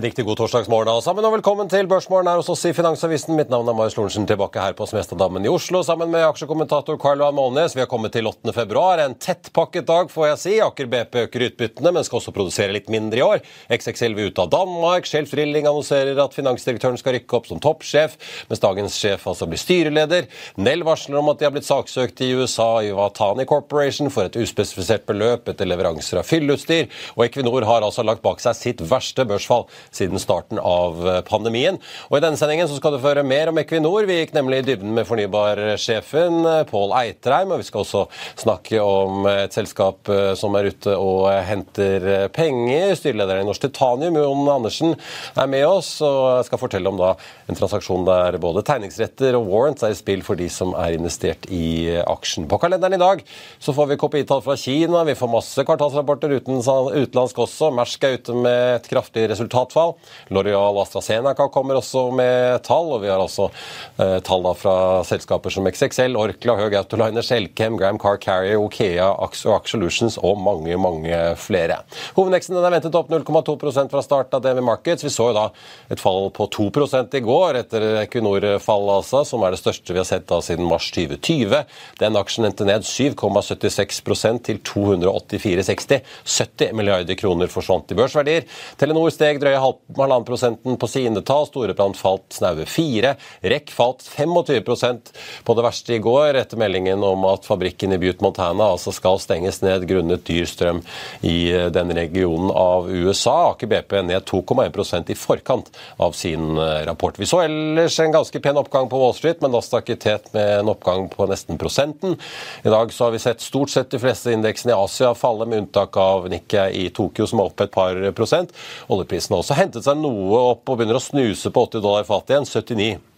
[0.00, 3.34] En riktig god torsdagsmorgen alle sammen, og velkommen til Børsmorgen her hos oss i Finansavisen.
[3.36, 7.20] Mitt navn er Marius Lorentzen, tilbake her på Smestadammen i Oslo sammen med aksjekommentator Carl
[7.20, 7.74] Johan Målnes.
[7.76, 8.54] Vi har kommet til 8.
[8.56, 9.02] februar.
[9.04, 10.54] En tettpakket dag, får jeg si.
[10.64, 13.42] Aker BP øker utbyttene, men skal også produsere litt mindre i år.
[13.76, 15.10] XXL vil ut av Danmark.
[15.10, 18.16] Shelf Drilling annonserer at finansdirektøren skal rykke opp som toppsjef,
[18.48, 20.30] mens dagens sjef altså blir styreleder.
[20.64, 24.40] Nell varsler om at de har blitt saksøkt i USA i Watani Corporation for et
[24.40, 26.88] uspesifisert beløp etter leveranser av fylleutstyr.
[27.18, 31.80] Og Equinor har altså lagt bak seg sitt verste børsfall siden starten av pandemien.
[32.08, 34.06] Og I denne sendingen så skal du få høre mer om Equinor.
[34.08, 37.54] Vi gikk nemlig i dybden med fornybarsjefen Pål Eitreim.
[37.54, 38.04] Og vi skal også
[38.40, 42.94] snakke om et selskap eh, som er ute og henter penger.
[42.98, 44.94] Styrelederen i Norsk Titanium, Jon Andersen,
[45.34, 47.14] er med oss og skal fortelle om da
[47.50, 51.46] en transaksjon der både tegningsretter og warrants er i spill for de som er investert
[51.52, 52.48] i aksjen.
[52.50, 53.24] På kalenderen i dag
[53.58, 57.70] så får vi KPI-tall fra Kina, vi får masse kvartalsrapporter uten, utenlandsk også.
[57.76, 59.26] Mersk er ute med et kraftig
[59.70, 59.94] resultatfall.
[60.28, 63.50] L'Oreal AstraZeneca kommer også med tall, og vi har også
[63.98, 69.10] eh, tall da fra selskaper som XXL, Orkla, Høg Autoliner, Selkem, Gram Car Carrier, Okea,
[69.24, 71.82] Axo, Axolutions og mange, mange flere.
[72.16, 75.04] Hovedveksten er ventet opp 0,2% fra starten av DNB Markets.
[75.04, 75.48] Vi så jo da
[75.90, 80.08] et fall på 2 i går etter Equinor-fallet, altså, som er det største vi har
[80.08, 81.64] sett da siden mars 2020.
[82.00, 86.00] Den aksjen endte ned 7,76% til 284,60.
[86.40, 88.46] 70 milliarder kroner forsvant i børsverdier.
[88.80, 91.46] Telenor steg drøye halvannen prosenten på sine tall.
[91.48, 93.14] Storebrand falt snaue fire.
[93.40, 95.12] REC falt 25%
[95.44, 99.20] på det verste i går, etter meldingen om at fabrikken i Butte, Montana altså skal
[99.22, 100.82] stenges ned grunnet dyr strøm
[101.26, 103.52] i den regionen av USA.
[103.52, 107.18] Aker BP ned 2,1% i forkant av sin rapport.
[107.18, 110.60] Vi så ellers en ganske pen oppgang på Wall Street, men Nasdaq i tet med
[110.60, 112.16] en oppgang på nesten prosenten.
[112.62, 115.64] I dag så har vi sett stort sett de fleste indeksene i Asia falle, med
[115.64, 118.54] unntak av Nikkei i Tokyo, som er oppe et par prosent.
[118.92, 122.36] Oljeprisen har også hentet seg noe opp og begynner å snuse på 80 dollar fatet
[122.36, 122.46] igjen.
[122.46, 123.09] 79.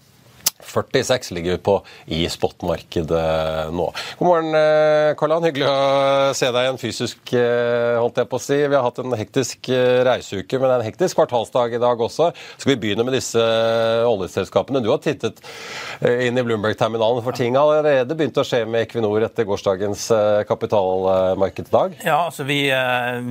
[0.66, 3.88] 46 ligger vi på i spotmarkedet nå.
[4.18, 4.56] God morgen,
[5.18, 5.46] Karl-Han.
[5.46, 7.34] Hyggelig å se deg igjen fysisk,
[7.98, 8.58] holdt jeg på å si.
[8.62, 9.70] Vi har hatt en hektisk
[10.08, 12.30] reiseuke, men det er en hektisk kvartalsdag i dag også.
[12.56, 13.42] Skal vi begynne med disse
[14.08, 14.82] oljeselskapene?
[14.84, 15.42] Du har tittet
[16.02, 20.08] inn i Bloomberg-terminalen, for ting har allerede begynt å skje med Equinor etter gårsdagens
[20.48, 21.98] kapitalmarkedsdag?
[22.06, 22.60] Ja, altså vi,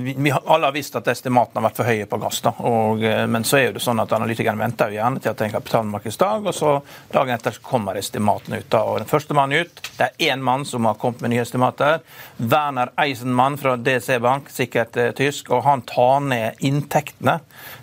[0.02, 2.40] vi, vi alle har visst at estimatene har vært for høye på gass.
[2.44, 5.38] da, og, Men så er jo det sånn at analytikerne venter jo gjerne til at
[5.38, 6.48] det er en kapitalmarkedsdag.
[6.50, 6.74] og så
[7.22, 8.70] Dagen etter kommer estimatene ut.
[8.70, 11.44] da, og Den første mannen ut, det er én mann som har kommet med nye
[11.44, 12.00] estimater.
[12.36, 15.52] Werner Eisenmann fra DC Bank, sikkert eh, tysk.
[15.54, 17.36] og Han tar ned inntektene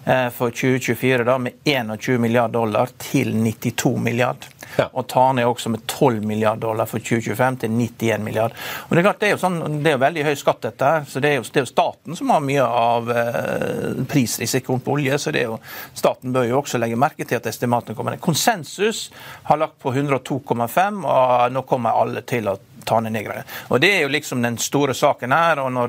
[0.03, 4.51] eh, for 2024 da, med 21 milliarder dollar til 92 milliarder.
[4.77, 4.89] Ja.
[4.93, 8.55] Og tar ned også med 12 milliarder dollar for 2025 til 91 milliarder.
[8.87, 10.85] Og Det er klart, det er jo, sånn, det er veldig høy skatt, dette.
[10.85, 14.79] her, så Det er jo, det er jo staten som har mye av eh, prisrisikoen
[14.79, 15.19] på olje.
[15.19, 15.59] så det er jo,
[15.93, 18.21] Staten bør jo også legge merke til at estimatene kommer ned.
[18.21, 19.09] Konsensus
[19.43, 22.57] har lagt på 102,5, og nå kommer alle til å
[22.89, 23.43] ta ned negrene.
[23.67, 25.59] Og Det er jo liksom den store saken her.
[25.59, 25.87] og Når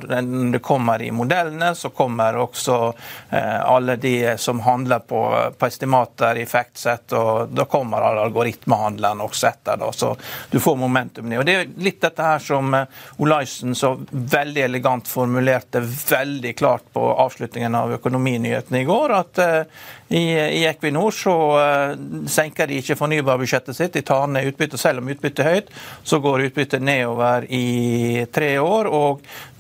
[0.53, 2.95] det kommer i modellene, så kommer også
[3.31, 5.23] eh, alle de som handler på,
[5.59, 8.29] på estimater i FactSet, og da kommer alle
[8.71, 9.77] algoritmehandlerne også etter.
[9.77, 10.17] da, Så
[10.51, 11.39] du får momentum ned.
[11.39, 12.87] Og Det er litt dette her som eh,
[13.19, 19.65] Olaisen så veldig elegant formulerte veldig klart på avslutningen av Økonominyhetene i går, at eh,
[20.11, 21.93] I, I, Equinor så uh,
[22.27, 24.81] senker de ikke fornybarbudsjettet sitt, de tar ned utbyttet.
[24.81, 25.69] Selv om utbyttet er høyt,
[26.03, 28.91] så går utbyttet nedover i tre år.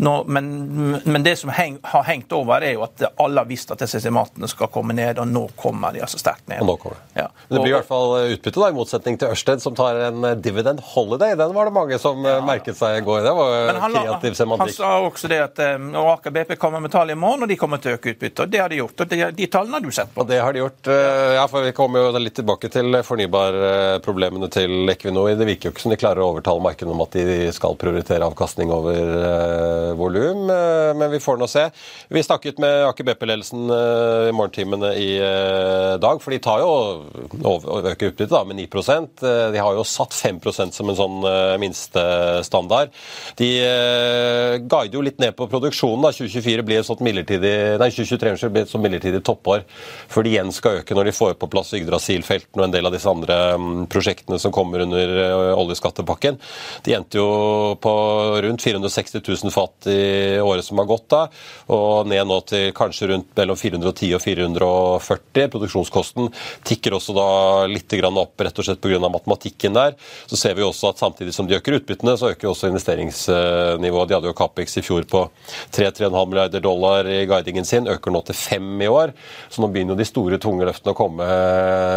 [0.02, 0.48] Nå, men,
[1.04, 4.00] men, det som heng, har hengt over, er jo at alle har visst at disse
[4.00, 6.64] estimatene skal komme ned, og nå kommer de altså sterkt ned.
[6.64, 7.22] Og nå kommer det.
[7.22, 7.28] Ja.
[7.46, 10.80] Det blir i hvert fall utbytte, da, i motsetning til Ørsted, som tar en dividend
[10.92, 11.36] holiday.
[11.38, 12.38] Den var det mange som ja.
[12.44, 13.22] merket seg i går.
[13.26, 14.76] Det var han, kreativ semantikk.
[14.76, 15.62] Han sa også det at
[16.00, 18.50] og Aker BP kommer med tall i morgen, og de kommer til å øke utbyttet.
[18.50, 19.00] Det har de gjort.
[19.00, 20.22] og de, de tallene har du sett på.
[20.22, 20.90] Og det har de gjort.
[20.90, 25.32] Eh, ja, for Vi kommer jo litt tilbake til fornybarproblemene til Equinor.
[25.38, 28.26] Det virker jo ikke som de klarer å overtale markedet om at de skal prioritere
[28.26, 31.66] avkastning over uh, volum, men vi får nå se.
[32.12, 35.10] Vi snakket med Aker BP-ledelsen i morgentimene i
[36.00, 36.70] dag, for de tar jo
[37.80, 38.70] øker utbyttet med 9 uh,
[39.20, 41.18] De har jo satt 5% som en sånn
[41.62, 42.92] minstestandard.
[43.38, 43.50] De
[44.64, 46.02] guider jo litt ned på produksjonen.
[46.04, 49.64] da, 2024 blir et sånt midlertidig, nei, 2023 blir et sånt midlertidig toppår
[50.10, 52.94] før de igjen skal øke når de får på plass Yggdrasil-felten og en del av
[52.94, 56.38] disse andre mm, prosjektene som kommer under eh, oljeskattepakken.
[56.86, 57.94] De endte jo på
[58.44, 61.24] rundt 460 000 fat i året som har gått da,
[61.74, 65.50] og ned nå til kanskje rundt mellom 410 og 440.
[65.54, 66.30] Produksjonskosten
[66.66, 67.28] tikker også da
[67.70, 69.00] litt opp rett og slett pga.
[69.08, 69.96] matematikken der.
[70.26, 74.08] Så ser vi også at samtidig som de øker utbyttene, så øker også investeringsnivået.
[74.08, 75.24] De hadde jo Capex i fjor på
[75.76, 79.14] 3-3,5 milliarder dollar i guidingen sin, øker nå til 5 i år.
[79.50, 81.30] Så nå begynner jo de store, tunge løftene å komme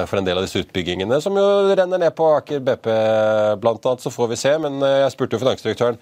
[0.09, 2.89] for en del av disse utbyggingene, som jo renner ned på Aker BP
[3.62, 3.97] bl.a.
[4.00, 4.56] Så får vi se.
[4.62, 6.01] Men eh, jeg spurte jo finansdirektøren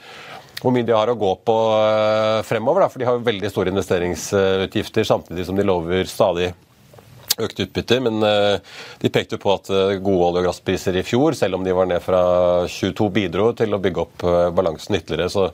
[0.62, 2.86] hvor mye de har å gå på eh, fremover.
[2.86, 6.52] Da, for de har jo veldig store investeringsutgifter, samtidig som de lover stadig
[7.46, 11.36] økt utbytte, men eh, de pekte på at eh, gode olje- og gasspriser i fjor,
[11.38, 12.22] selv om de var ned fra
[12.70, 15.32] 22, bidro til å bygge opp eh, balansen ytterligere.
[15.34, 15.48] Så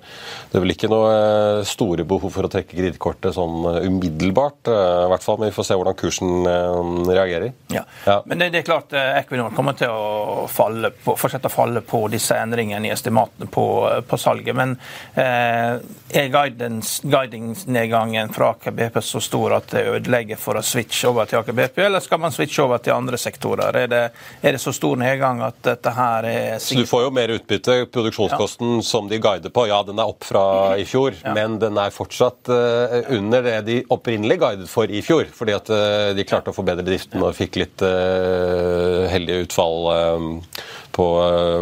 [0.52, 5.26] det er vel ikke noe store behov for å trekke kredittkortet sånn umiddelbart, i hvert
[5.26, 5.40] fall.
[5.42, 6.48] Men vi får se hvordan kursen
[7.08, 7.52] reagerer.
[7.74, 8.20] Ja, ja.
[8.26, 12.04] Men det, det, er klart Equinor kommer til å falle på, fortsette å falle på
[12.12, 13.66] disse endringene i estimatene på,
[14.08, 14.56] på salget.
[14.58, 14.76] Men
[15.14, 15.78] eh,
[16.18, 16.32] er
[17.04, 21.58] guidingsnedgangen fra Aker BP så stor at det ødelegger for å switche over til Aker
[21.58, 21.77] BP?
[21.86, 23.76] Eller skal man switche over til andre sektorer?
[23.84, 24.02] Er det,
[24.42, 27.78] er det så stor nedgang at dette her er Så Du får jo mer utbytte.
[27.94, 28.86] Produksjonskosten ja.
[28.86, 30.46] som de guider på, ja den er opp fra
[30.80, 31.34] i fjor, ja.
[31.38, 35.30] men den er fortsatt uh, under det de opprinnelig guidet for i fjor.
[35.34, 39.92] Fordi at uh, de klarte å forbedre driften og fikk litt uh, heldige utfall
[40.98, 41.08] på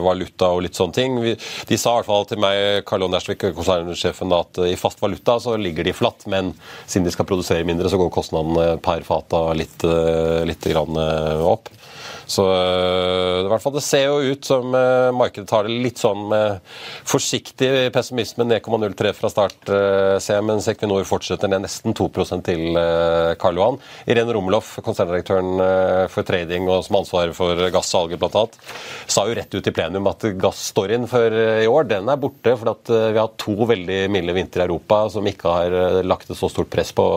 [0.05, 1.19] valuta og litt sånne ting.
[1.19, 5.37] De sa i hvert fall til meg, Karl Johan Ersvik, konsernsjefen, at i fast valuta
[5.43, 6.53] så ligger de flatt, men
[6.87, 11.69] siden de skal produsere mindre, så går kostnaden per fata litt Eh, litt eh, opp.
[12.25, 14.73] Så eh, i hvert fall det ser jo ut som
[15.15, 16.61] markedet tar det litt sånn med
[17.07, 22.77] forsiktig pessimisme, 9,03 fra start, ser jeg, mens Equinor fortsetter ned nesten 2% til
[23.41, 23.79] Karl Johan.
[24.09, 28.45] Irene Romeloff, konserndirektøren for trading og som ansvarer for gassalget bl.a.,
[29.11, 32.73] sa jo rett ut i plenum at gasstoryen for i år den er borte, for
[32.73, 36.49] at vi har to veldig milde vintre i Europa som ikke har lagt et så
[36.51, 37.07] stort press på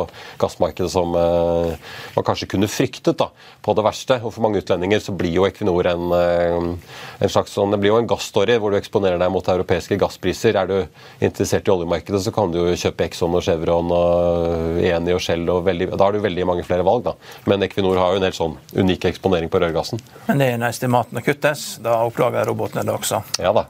[0.40, 3.30] gassmarkedet som man kanskje kunne fryktet da,
[3.64, 4.20] på det verste.
[4.22, 7.92] Og for mange utlendinger så blir jo Equinor en, eh, en slags sånn, det blir
[7.92, 10.56] jo en gasstory hvor du eksponerer deg mot europeiske gasspriser.
[10.56, 10.76] Er du
[11.20, 15.44] interessert i oljemarkedet, så kan du jo kjøpe Exxon og Chevron og Eni og Shell.
[15.52, 17.14] Og veldig, da har du veldig mange flere valg, da.
[17.50, 20.02] Men Equinor har jo en helt sånn unik eksponering på rørgassen.
[20.28, 23.22] Men det er når estimatene kuttes, da oppdager robotene det også.
[23.42, 23.66] Ja da.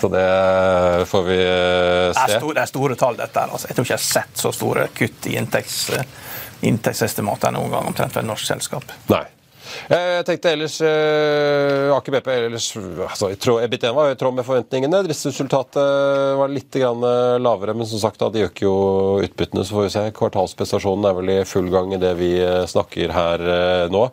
[0.00, 0.26] Så det
[1.10, 2.12] får vi se.
[2.12, 3.48] Det er store, det er store tall, dette.
[3.48, 3.70] Altså.
[3.70, 5.80] Jeg tror ikke jeg har sett så store kutt i inntekts
[6.62, 8.92] inntektsestimater noen gang omtrent for et norsk selskap.
[9.10, 9.24] Nei.
[9.88, 14.36] Eh, jeg tenkte ellers uh, Aker BP ellers, altså, jeg tror EBIT1 var i tråd
[14.36, 15.02] med forventningene.
[15.06, 18.76] Driftsresultatet var litt lavere, men som sagt, da, de øker jo
[19.24, 19.64] utbyttene.
[19.64, 20.06] Så får vi se.
[20.18, 22.32] Kvartalsprestasjonen er vel i full gang i det vi
[22.70, 24.08] snakker her uh, nå.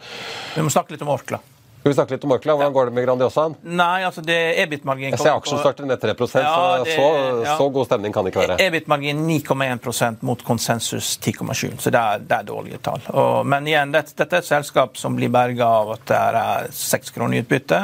[0.56, 1.42] Vi må snakke litt om Orkla.
[1.80, 2.54] Skal vi snakke litt om Orkla?
[2.60, 3.54] Hvordan går det med Grandiosaen?
[3.64, 7.06] Nei, altså det EBIT-marginen Jeg ser aksjen starter ned 3 ja, det, så,
[7.46, 7.54] ja.
[7.56, 8.58] så, god stemning kan det ikke være.
[8.66, 13.00] EBIT-margin 9,1% mot konsensus 10,7 så det er, det er, dårlige tall.
[13.14, 16.68] Og, men igjen, dette, dette, er et selskap som blir berga av at det er
[16.82, 17.82] 6 kroner i utbytte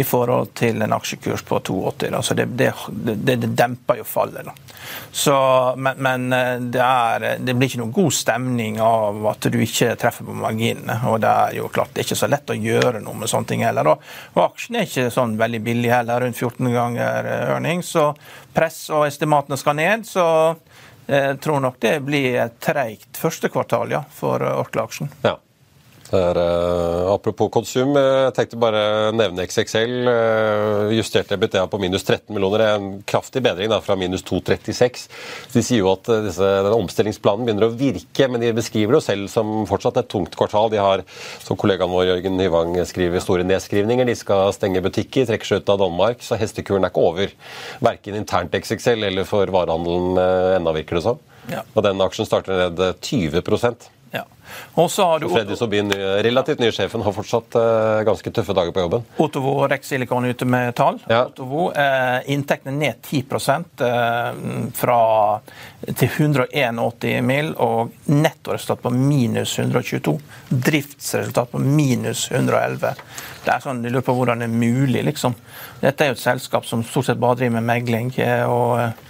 [0.00, 2.16] i forhold til en aksjekurs på 2,80.
[2.24, 2.72] Så det, det,
[3.20, 4.48] det, demper jo fallet.
[5.12, 5.34] Så,
[5.76, 6.26] men, men
[6.70, 10.98] det, er, det, blir ikke noen god stemning av at du ikke treffer på marginene.
[11.10, 13.50] Og det er jo klart det er ikke så lett å gjøre noe med sånne
[13.52, 13.92] ting heller.
[13.92, 17.84] Og, og aksjen er ikke sånn veldig billig heller, rundt 14 ganger earning.
[17.84, 18.10] Eh, så
[18.56, 20.06] press og estimatene skal ned.
[20.08, 20.26] Så
[21.06, 25.12] jeg eh, tror nok det blir treigt første kvartal ja, for Orkla-aksjen.
[25.24, 25.38] Ja.
[26.14, 29.94] Er, uh, apropos konsum, jeg tenkte bare nevne XXL.
[30.06, 32.62] Uh, justerte EBTA på minus 13 millioner.
[32.62, 35.08] Det er en kraftig bedring da, fra minus 2,36.
[35.54, 39.00] De sier jo at uh, disse, denne omstillingsplanen begynner å virke, men de beskriver det
[39.00, 40.70] jo selv som fortsatt et tungt kvartal.
[40.70, 41.02] De har,
[41.42, 44.06] som kollegaen vår Jørgen Hyvang skriver, store nedskrivninger.
[44.06, 47.34] De skal stenge butikker, trekker seg ut av Danmark, så hestekuren er ikke over.
[47.82, 50.22] Verken internt XXL eller for varehandelen
[50.60, 51.22] ennå, virker det som.
[51.50, 51.66] Ja.
[51.74, 53.42] Og den aksjen starter ned 20
[54.10, 54.24] ja.
[54.74, 58.74] Og så har du Freddy Sobin, relativt nye sjefen, har fortsatt uh, ganske tøffe dager
[58.74, 59.06] på jobben.
[59.22, 61.00] Otovo og Rex Silicon ute med tall.
[61.10, 61.24] Ja.
[61.26, 64.28] Otovo, eh, Inntektene ned 10 uh, eh,
[64.76, 65.00] fra,
[65.88, 70.14] til 181 mil, og nettoresultat på minus 122.
[70.70, 72.94] Driftsresultat på minus 111.
[73.46, 75.34] Det er sånn, Du lurer på hvordan det er mulig, liksom.
[75.82, 78.14] Dette er jo et selskap som stort sett bare driver med megling.
[78.46, 79.02] og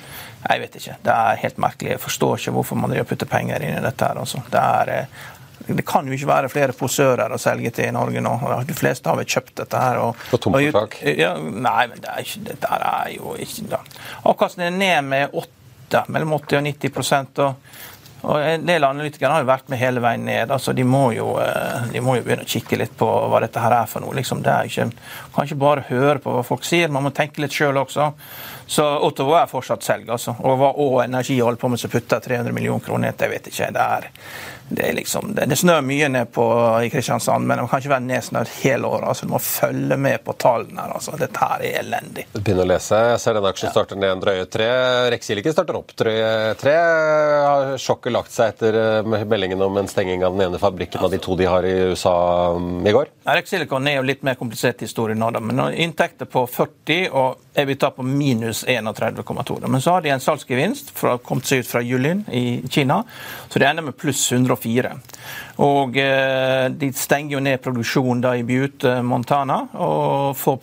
[0.50, 0.98] jeg vet ikke.
[1.06, 1.94] Det er helt merkelig.
[1.94, 4.10] Jeg forstår ikke hvorfor man driver putter penger inn i dette.
[4.10, 4.20] her.
[4.22, 4.42] Altså.
[4.52, 8.22] Det, er, eh, det, kan jo ikke være flere posører å selge til i Norge
[8.22, 8.36] nå.
[8.68, 10.02] De fleste har vel kjøpt dette her.
[10.04, 11.00] Og, På tom for tak?
[11.16, 13.82] Ja, nei, men det er, ikke, det er jo ikke da.
[14.24, 17.84] Avkastningen er ned med 8, mellom 80 og 90 og
[18.26, 20.50] og En del analytikere har jo vært med hele veien ned.
[20.50, 23.62] altså De må jo, eh, de må jo begynne å kikke litt på hva dette
[23.62, 24.14] her er for noe.
[24.16, 24.42] liksom.
[24.42, 24.90] Det er ikke,
[25.34, 28.12] kan ikke bare høre på hva folk sier, man må tenke litt sjøl også.
[28.66, 30.10] Så Ottawa er fortsatt selg.
[30.10, 30.34] altså.
[30.42, 33.46] Og hva Å Energi holder på med som putter 300 millioner kroner ned, det vet
[33.50, 33.68] ikke.
[33.72, 34.08] Det er,
[34.68, 36.46] det er liksom, det, det snør mye ned på
[36.82, 39.06] i Kristiansand, men det kan ikke være nedsnødd hele året.
[39.12, 40.80] altså Du må følge med på tallene.
[40.82, 41.14] her, altså.
[41.20, 42.26] Dette her er elendig.
[42.34, 42.98] Begynner å lese.
[43.12, 44.68] Jeg ser denne aksjen starter ned en drøye tre.
[45.14, 46.74] Rexilicon starter opp drøye tre.
[47.46, 51.14] Har sjokket lagt seg etter eh, meldingen om en stenging av den ene fabrikken av
[51.14, 52.16] de to de har i USA
[52.58, 53.14] um, i går?
[53.38, 55.42] Rexilicon er jo litt mer komplisert historie nå, da.
[55.42, 59.68] Men inntekter på 40 og EBITDA på minus 31,2.
[59.68, 63.02] Men så har de en salgsgevinst fra, kommet seg ut fra Yulin i Kina,
[63.48, 64.94] så det ender med pluss 104.
[65.62, 70.58] Og eh, De stenger jo ned produksjonen da i Butte, Montana, og får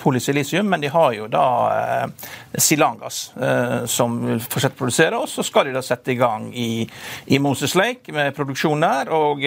[0.00, 1.46] polysilisium, men de har jo da
[1.76, 5.20] eh, Silangas eh, som vil fortsette å produsere.
[5.20, 6.86] Og så skal de da sette i gang i,
[7.26, 9.12] i Moses Lake med produksjon der.
[9.12, 9.44] og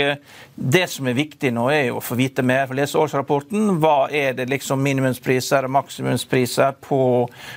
[0.56, 3.80] Det som er viktig nå, er jo å få vite mer, for lese årsrapporten.
[3.82, 7.02] Hva er det liksom minimumspriser og maksimumspriser på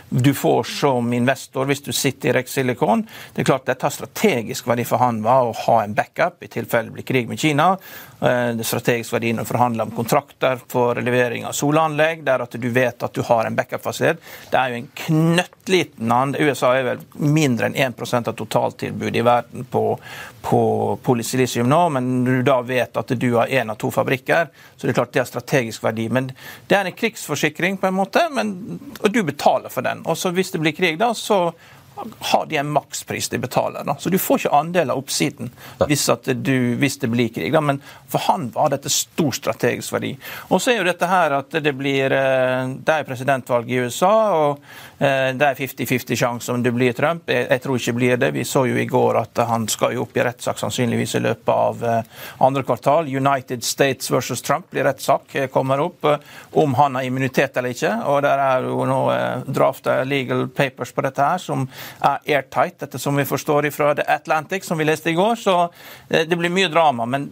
[0.09, 3.05] du får som investor hvis du sitter i Rex Silicon?
[3.35, 6.53] Det er klart dette har strategisk verdi for han var å ha en backup i
[6.53, 7.77] tilfelle tilfelle blir krig med Kina.
[8.21, 12.69] Eh, det strategisk verdien å forhandle om kontrakter for levering av solanlegg, der at du
[12.71, 14.23] vet at du har en backup-fasilitet.
[14.51, 16.49] Det er jo en knøttliten andre.
[16.49, 19.99] USA er vel mindre enn 1% av totaltilbudet i verden på,
[20.43, 20.63] på
[21.03, 24.87] polysilisium nå, men når du da vet at du har én av to fabrikker, så
[24.87, 26.09] det er klart det har strategisk verdi.
[26.09, 26.33] Men
[26.67, 28.55] det er en krigsforsikring, på en måte, men,
[29.01, 30.05] og du betaler for den.
[30.07, 31.53] Og så hvis det blir krig, da, så
[32.19, 33.85] har de en makspris de betaler.
[33.85, 33.97] Da.
[33.99, 35.51] Så du får ikke andel av oppsiden
[35.87, 37.53] hvis, du, hvis det blir krig.
[37.53, 37.63] Da.
[37.65, 40.15] Men for han var dette stor strategisk verdi.
[40.49, 44.13] Og så er jo dette her at det blir eh, Det er presidentvalg i USA,
[44.37, 44.63] og
[44.99, 47.29] eh, det er 50-50 sjanse om det blir Trump.
[47.29, 48.33] Jeg, jeg, tror ikke det blir det.
[48.37, 51.53] Vi så jo i går at han skal jo opp i rettssak sannsynligvis i løpet
[51.55, 53.09] av eh, andre kvartal.
[53.09, 56.07] United States versus Trump blir rettssak, kommer opp.
[56.59, 57.93] Om han har immunitet eller ikke.
[58.09, 59.01] Og der er jo nå
[59.47, 61.67] drafta legal papers på dette her som
[62.01, 65.37] er airtight, dette som vi forstår fra The Atlantic, som vi leste i går.
[65.37, 65.55] Så
[66.09, 67.29] eh, det blir mye drama, men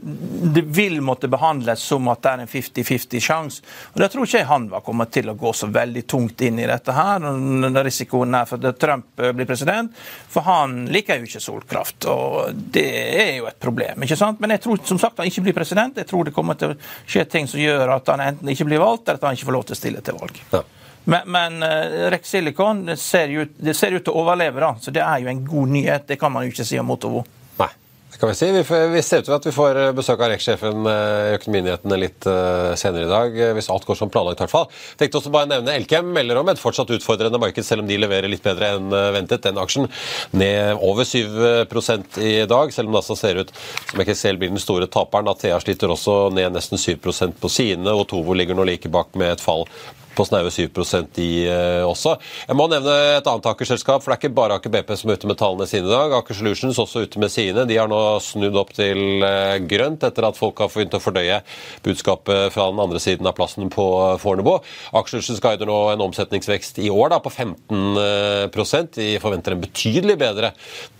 [0.54, 3.64] det vil måtte behandles som at det er en 50-50 sjanse.
[3.94, 6.60] Og Da tror ikke jeg han var kommet til å gå så veldig tungt inn
[6.62, 9.92] i dette her, når risikoen er for at Trump eh, blir president.
[10.32, 12.88] For han liker jo ikke solkraft, og det
[13.24, 14.04] er jo et problem.
[14.06, 14.40] ikke sant?
[14.42, 15.96] Men jeg tror som sagt han ikke blir president.
[15.96, 18.82] Jeg tror det kommer til å skje ting som gjør at han enten ikke blir
[18.82, 20.42] valgt, eller at han ikke får lov til å stille til valg.
[20.52, 20.64] Ja.
[21.06, 24.74] Men, men uh, Rex Silicon det ser, ut, ut, til å overleve, da.
[24.82, 26.06] så det er jo en god nyhet.
[26.10, 27.20] Det kan man jo ikke si om Motovo.
[27.60, 27.68] Nei,
[28.10, 28.48] det kan vi si.
[28.56, 31.98] Vi, vi ser ut til at vi får eh, besøk av Rex-sjefen eh, i Økonominyhetene
[32.02, 34.40] litt senere i dag, hvis alt går som planlagt.
[34.40, 34.66] i hvert fall.
[34.98, 38.26] Tenkte også bare nevne Elkem melder om et fortsatt utfordrende marked, selv om de leverer
[38.32, 39.44] litt bedre enn ventet.
[39.46, 39.86] Den aksjen
[40.34, 43.54] ned over 7% i dag, selv om det altså ser ut
[43.92, 45.30] som ikke selv blir den store taperen.
[45.30, 49.36] Athea sliter også ned nesten 7% på sine, og Tovo ligger nå like bak med
[49.36, 49.68] et fall
[50.16, 52.16] på snaue 7% i uh, også.
[52.48, 55.20] Jeg må nevne et annet Aker-selskap, for det er ikke bare Aker BP som er
[55.20, 56.14] ute med tallene sine i dag.
[56.18, 57.66] Aker Solutions også ute med sine.
[57.68, 61.40] De har nå snudd opp til uh, grønt etter at folk har begynt å fordøye
[61.84, 63.86] budskapet fra den andre siden av plassen på
[64.22, 64.56] Fornebu.
[64.96, 70.16] Aker Solutions guider nå en omsetningsvekst i år da, på 15% De forventer en betydelig
[70.20, 70.52] bedre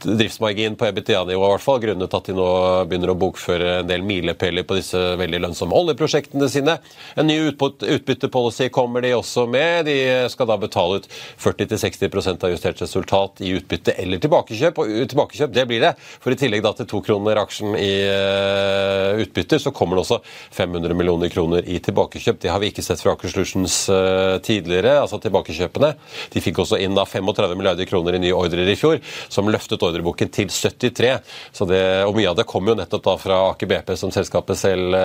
[0.04, 2.48] driftsmargin på EBITDA-nivå, i hvert fall, grunnet at de nå
[2.88, 6.76] begynner å bokføre en del milepæler på disse veldig lønnsomme oljeprosjektene sine.
[7.16, 9.86] En ny utbyttepolicy kommer de også med.
[9.86, 9.96] De
[10.32, 11.06] skal da betale ut
[11.42, 14.80] 40-60% av justert resultat i utbytte eller tilbakekjøp.
[14.82, 15.92] Og tilbakekjøp det blir det.
[16.22, 20.20] For i tillegg da til to kroner aksjen i uh, utbytter, så kommer det også
[20.56, 22.40] 500 millioner kroner i tilbakekjøp.
[22.42, 25.92] Det har vi ikke sett fra Aker Solutions uh, tidligere, altså tilbakekjøpene.
[26.32, 29.00] De fikk også inn da 35 milliarder kroner i nye ordrer i fjor,
[29.32, 31.14] som løftet ordreboken til 73.
[31.56, 34.58] Så det, og mye av det kommer jo nettopp da fra Aker BP, som selskapet
[34.58, 34.96] selv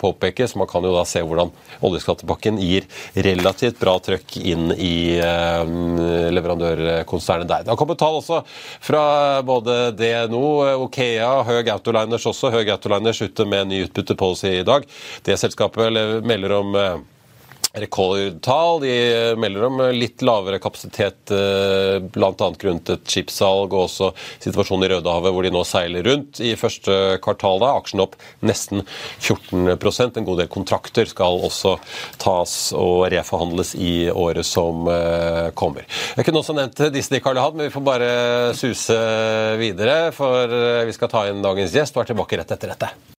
[0.00, 0.46] påpeker.
[0.48, 1.50] Så man kan jo da se hvordan
[1.84, 3.47] oljeskattepakken gir relativt
[3.80, 5.18] bra trøkk inn i
[6.34, 7.64] leverandørkonsernet der.
[7.64, 8.42] Det har kommet tall også
[8.84, 9.02] fra
[9.46, 10.44] både DNO,
[10.84, 12.52] Okea, Høg Autoliners også.
[12.54, 14.86] Høg Autoliners ute med ny utbyttepolicy i dag.
[15.24, 16.98] Det selskapet melder om eh,
[17.82, 18.80] rekordtall.
[18.82, 18.94] De
[19.40, 22.32] melder om litt lavere kapasitet, eh, bl.a.
[22.60, 24.10] grunnet et skipssalg og også
[24.44, 27.62] situasjonen i Rødehavet, hvor de nå seiler rundt i første kvartal.
[27.62, 28.84] da, Aksjen opp nesten
[29.20, 31.76] 14% En god del kontrakter skal også
[32.20, 35.86] tas og reforhandles i året som eh, kommer.
[36.16, 38.10] Jeg kunne også nevnt Disney, Karl Johan, men vi får bare
[38.58, 38.98] suse
[39.60, 43.17] videre, for eh, vi skal ta inn dagens gjest og er tilbake rett etter dette.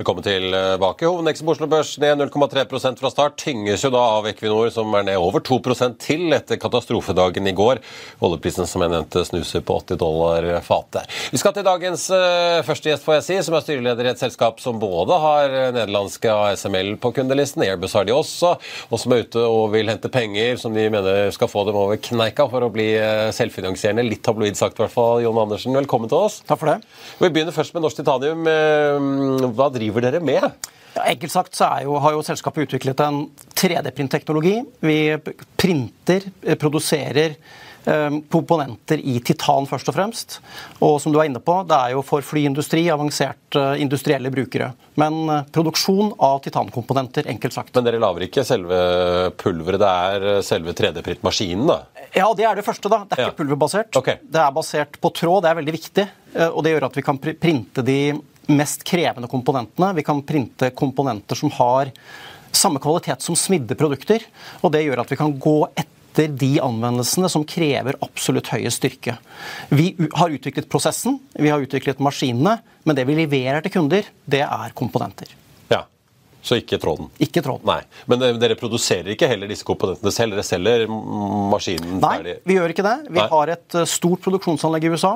[0.00, 1.04] Velkommen tilbake.
[1.04, 3.34] Hovedindeksen på Oslo Børs ned 0,3% fra start.
[3.36, 5.58] Tynges jo da av Equinor, som er ned over 2
[6.00, 7.82] til etter katastrofedagen i går.
[8.24, 11.04] Oljeprisen som jeg nevnte snuser på 80 dollar fatet.
[11.28, 14.22] Vi skal til dagens uh, første gjest, får jeg si, som er styreleder i et
[14.22, 18.54] selskap som både har nederlandske ASML på kundelisten, Airbus har de også,
[18.88, 22.00] og som er ute og vil hente penger som de mener skal få dem over
[22.00, 22.88] kneika for å bli
[23.36, 24.08] selvfinansierende.
[24.08, 25.20] Litt tabloid sagt, i hvert fall.
[25.26, 26.40] Jon Andersen, velkommen til oss.
[26.48, 26.80] Takk for det.
[27.20, 28.48] Vi begynner først med Norsk Titanium.
[29.52, 30.46] Hva driver dere med?
[30.94, 34.64] Ja, enkelt sagt så jo, har jo selskapet utviklet en 3D-printteknologi.
[34.80, 35.16] Vi
[35.56, 36.20] printer,
[36.58, 37.36] produserer
[37.84, 40.40] eh, komponenter i titan først og fremst.
[40.82, 44.72] Og som du er inne på, det er jo for flyindustri, avanserte uh, industrielle brukere.
[45.00, 47.74] Men produksjon av titankomponenter, enkelt sagt.
[47.78, 48.80] Men dere lager ikke selve
[49.40, 51.78] pulveret, det er selve 3D-printmaskinen, da?
[52.16, 53.04] Ja, det er det første, da.
[53.06, 53.30] Det er Ja.
[53.30, 53.94] ikke pulverbasert.
[53.96, 54.18] Okay.
[54.26, 56.08] Det er basert på tråd, det er veldig viktig.
[56.34, 58.00] eh, Og det gjør at vi kan printe de
[58.52, 59.92] mest krevende komponentene.
[59.96, 61.92] Vi kan printe komponenter som har
[62.52, 64.24] samme kvalitet som smidde produkter.
[64.60, 69.16] Og det gjør at vi kan gå etter de anvendelsene som krever absolutt høyest styrke.
[69.70, 74.42] Vi har utviklet prosessen, vi har utviklet maskinene, men det vi leverer til kunder, det
[74.46, 75.39] er komponenter.
[76.42, 77.10] Så ikke tråden?
[77.20, 77.66] Ikke tråden.
[77.68, 77.82] Nei.
[78.08, 80.32] Men dere produserer ikke heller disse komponentene selv?
[80.38, 82.36] Dere selger maskinen Nei, ferdig?
[82.48, 82.94] vi gjør ikke det.
[83.10, 83.26] Vi Nei.
[83.32, 85.12] har et eh, stort produksjonsanlegg i USA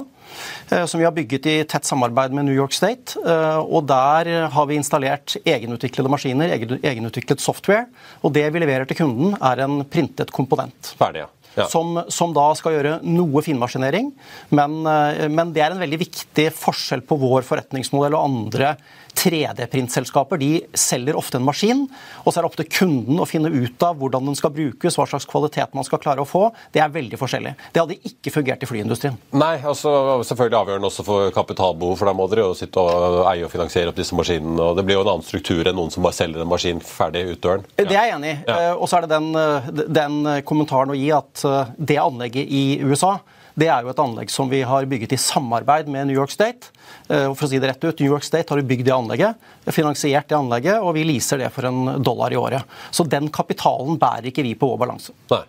[0.71, 3.17] eh, som vi har bygget i tett samarbeid med New York State.
[3.25, 7.87] eh, Og der har vi installert egenutviklede maskiner, egenutviklet software.
[8.23, 10.93] Og det vi leverer til kunden, er en printet komponent.
[11.01, 11.31] Ferdig, ja.
[11.55, 11.69] Ja.
[11.71, 14.09] Som, som da skal gjøre noe finmaskinering.
[14.51, 18.73] Men, men det er en veldig viktig forskjell på vår forretningsmodell og andre
[19.15, 20.41] 3D-printselskaper.
[20.41, 21.85] De selger ofte en maskin,
[22.25, 24.99] og så er det opp til kunden å finne ut av hvordan den skal brukes,
[24.99, 26.49] hva slags kvalitet man skal klare å få.
[26.75, 27.55] Det er veldig forskjellig.
[27.73, 29.19] Det hadde ikke fungert i flyindustrien.
[29.37, 29.95] Nei, altså
[30.27, 33.93] selvfølgelig avgjørende også for kapitalbehov, for da må dere jo sitte og eie og finansiere
[33.93, 34.59] opp disse maskinene.
[34.61, 37.27] og Det blir jo en annen struktur enn noen som bare selger en maskin ferdig
[37.33, 37.65] ut døren.
[37.77, 38.39] Det er jeg enig i.
[38.49, 38.59] Ja.
[38.59, 42.51] Eh, Og så er det den, eh, den kommentaren å gi at eh, det anlegget
[42.51, 43.19] i USA
[43.55, 46.73] det er jo et anlegg som vi har bygget i samarbeid med New York State.
[47.09, 48.95] Eh, Og for å si det rett ut, New York State har jo bygd det
[48.95, 52.65] anlegget, finansiert det anlegget, og vi leaser det for en dollar i året.
[52.91, 55.15] Så den kapitalen bærer ikke vi på vår balanse.
[55.31, 55.45] Nei.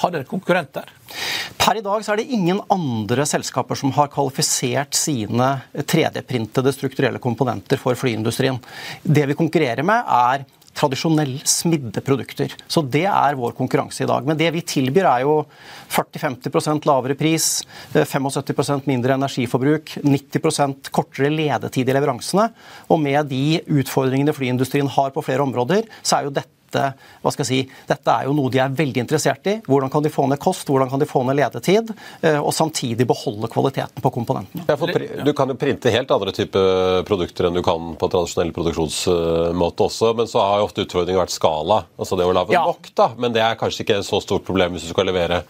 [0.00, 0.86] Har dere konkurrenter?
[1.60, 7.20] Per i dag så er det ingen andre selskaper som har kvalifisert sine 3D-printede strukturelle
[7.20, 8.56] komponenter for flyindustrien.
[9.02, 12.52] Det vi konkurrerer med, er tradisjonelle smidde produkter.
[12.70, 14.26] Så det er vår konkurranse i dag.
[14.26, 15.34] Men det vi tilbyr, er jo
[15.90, 17.62] 40-50% lavere pris,
[17.94, 22.50] eh, 75% mindre energiforbruk, 90% kortere ledetid i leveransene.
[22.88, 27.44] Og med de utfordringene flyindustrien har på flere områder, så er jo dette hva skal
[27.44, 29.56] jeg si, dette er jo noe de er veldig interessert i.
[29.66, 31.90] Hvordan kan de få ned kost, hvordan kan de få ned ledetid,
[32.22, 34.64] eh, og samtidig beholde kvaliteten på komponentene.
[34.68, 39.86] Ja, Du kan jo printe helt andre typer produkter enn du kan på tradisjonell produksjonsmåte
[39.88, 41.84] også, men så har jo ofte utfordringen vært skala.
[41.98, 42.64] Altså det å lage Ja.
[42.64, 43.10] nok, da.
[43.16, 45.42] Men det er kanskje ikke et så stort problem hvis du skal levere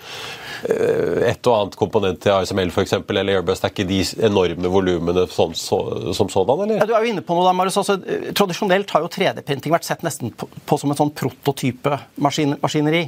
[0.64, 2.96] et og annet komponent til ASML f.eks.
[3.00, 3.60] eller Airbus.
[3.62, 5.78] Det er ikke de enorme volumene sånn, så,
[6.16, 6.80] som sådan, eller?
[6.82, 7.78] Ja, du er jo inne på noe da, Marius.
[7.80, 11.96] Altså, eh, tradisjonelt har jo 3D-printing vært sett nesten på, på som en sånn prototype
[12.22, 13.02] maskin, maskineri.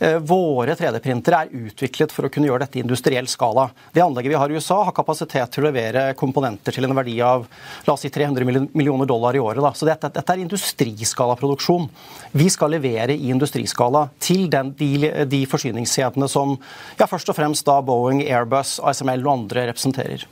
[0.00, 3.68] Eh, våre 3D-printere er utviklet for å kunne gjøre dette i industriell skala.
[3.94, 7.18] Det anlegget vi har i USA, har kapasitet til å levere komponenter til en verdi
[7.24, 7.46] av
[7.86, 9.62] la oss si 300 millioner dollar i året.
[9.62, 9.72] Da.
[9.76, 11.88] Så dette, dette er industriskalaproduksjon.
[12.36, 16.56] Vi skal levere i industriskala til den, de, de forsyningskjedene som
[16.96, 20.26] ja, først og fremst da Boeing, Airbus, ASML og andre representerer.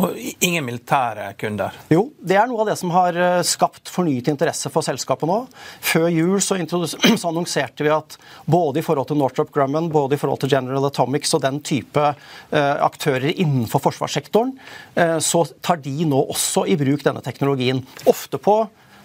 [0.00, 1.74] Og ingen militære kunder.
[1.92, 5.40] Jo, det er noe av det som har eh, skapt fornyet interesse for selskapet nå.
[5.84, 6.56] Før jul så,
[7.20, 8.16] så annonserte vi at
[8.50, 12.06] både i forhold til Northrop Grumman, både i forhold til General Atomics og den type
[12.06, 14.54] eh, aktører innenfor forsvarssektoren,
[14.94, 17.82] eh, så tar de nå også i bruk denne teknologien.
[18.08, 18.62] Ofte på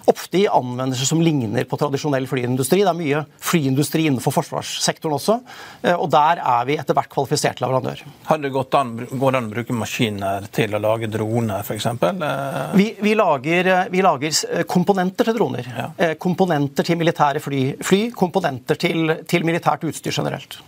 [0.07, 2.83] Ofte i anvendelser som ligner på tradisjonell flyindustri.
[2.85, 5.39] Det er mye flyindustri innenfor forsvarssektoren også.
[5.83, 8.03] eh, Og der er vi etter hvert kvalifisert leverandør.
[8.29, 11.85] Hadde det gått an, går det an å bruke maskiner til å lage droner, f.eks.?
[11.85, 15.65] Eh, Vi, vi, lager, eh, vi lager komponenter til droner.
[15.77, 16.13] Ja.
[16.21, 20.59] Komponenter til militære fly, fly komponenter til, til militært utstyr generelt.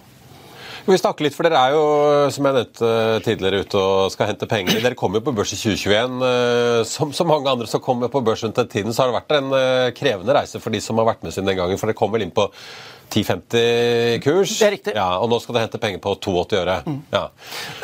[0.88, 1.88] Vi snakker litt, for Dere er jo
[2.32, 2.90] som jeg nevnte
[3.26, 4.78] tidligere ute og skal hente penger.
[4.80, 6.22] Dere kommer jo på børs i 2021.
[6.24, 9.18] eh, Som så mange andre som kommer på børs rundt den tiden, så har det
[9.18, 11.82] vært en eh, krevende reise for de som har vært med siden den gangen.
[11.82, 12.48] For dere vel inn på
[13.14, 14.54] 10,50-kurs.
[14.60, 14.94] Det er riktig.
[14.98, 16.78] Ja, Og nå skal det hente penger på 82 øre.
[17.14, 17.24] Ja.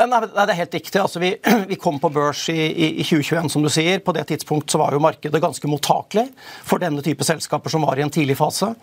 [0.01, 0.99] Nei, nei, det er helt riktig.
[1.01, 1.33] Altså, vi,
[1.71, 4.03] vi kom på børs i, i, i 2021, som du sier.
[4.03, 6.27] På det tidspunkt så var jo markedet ganske mottakelig
[6.67, 8.73] for denne type selskaper som var i en tidlig fase.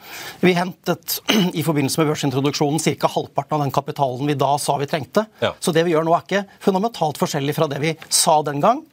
[0.44, 1.20] Vi hentet
[1.58, 3.12] i forbindelse med børsintroduksjonen ca.
[3.16, 5.26] halvparten av den kapitalen vi da sa vi trengte.
[5.44, 5.54] Ja.
[5.60, 8.84] Så det vi gjør nå er ikke fundamentalt forskjellig fra det vi sa den gang.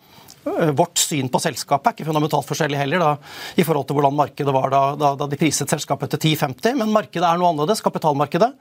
[0.62, 3.12] Eh, Vårt syn på selskapet er ikke fundamentalt forskjellig heller da,
[3.60, 6.94] i forhold til hvordan markedet var da, da, da de priset selskapet til 10,50, men
[6.96, 8.52] markedet er noe annerledes, kapitalmarkedet.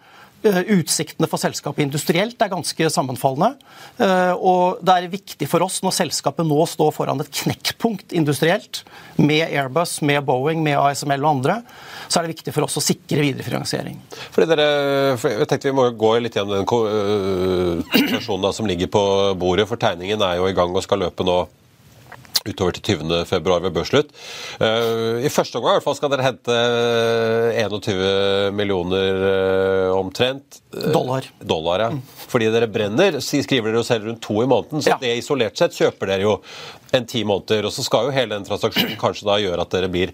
[0.45, 3.57] Eh, Utsiktene for selskapet industrielt er ganske sammenfallende.
[3.99, 8.83] Eh, Og det er viktig for oss når selskapet nå står foran et knekkpunkt industrielt,
[9.17, 11.63] med Airbus, med Boeing, med ASML og andre,
[12.07, 13.97] så er det viktig for oss å sikre viderefinansiering.
[14.35, 14.67] Fordi dere,
[15.17, 19.03] jeg tenkte Vi må gå litt gjennom den da, som ligger på
[19.41, 21.47] bordet, for tegningen er jo i gang og skal løpe nå
[22.45, 23.25] utover til 20.
[23.27, 24.11] februar ved børsslutt.
[24.61, 26.57] Eh, I første omgang i hvert fall skal dere hente
[27.57, 30.61] 21 millioner eh, omtrent.
[30.77, 31.25] eh, Dollar.
[31.41, 31.91] dollar ja.
[32.29, 34.83] Fordi dere brenner, skriver dere jo selv rundt to i måneden.
[34.83, 34.99] Så Ja.
[35.01, 36.37] det isolert sett kjøper dere jo
[36.93, 37.65] en ti måneder.
[37.67, 40.13] Og så skal jo hele den transaksjonen kanskje da gjøre at dere blir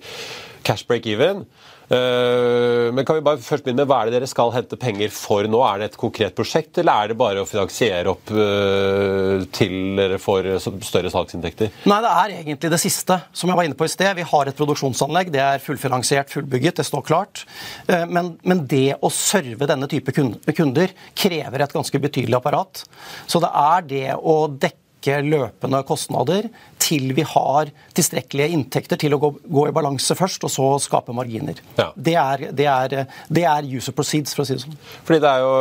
[0.64, 1.46] cash break even.
[1.92, 5.12] Eh, Men kan vi bare først begynne med hva er det dere skal hente penger
[5.12, 5.61] for nå?
[5.66, 10.18] Er det et konkret prosjekt, eller er det bare å finansiere opp eh, til dere
[10.22, 10.50] får
[10.85, 11.72] større salgsinntekter?
[11.90, 13.18] Nei, det er egentlig det siste.
[13.37, 14.12] Som jeg var inne på i sted.
[14.18, 15.33] Vi har et produksjonsanlegg.
[15.35, 16.81] Det er fullfinansiert, fullbygget.
[16.81, 17.44] Det står klart.
[17.87, 22.85] Eh, Men, men det å serve denne type kunder krever et ganske betydelig apparat.
[23.31, 26.49] Så det er det å dekke dekke løpende kostnader
[26.83, 31.15] til vi har tilstrekkelige inntekter til å gå, gå i balanse først, og så skape
[31.15, 31.59] marginer.
[31.77, 31.91] Ja.
[31.95, 34.79] Det, er, det, er, det er user proceeds, for å si det sånn.
[35.07, 35.53] Fordi det er jo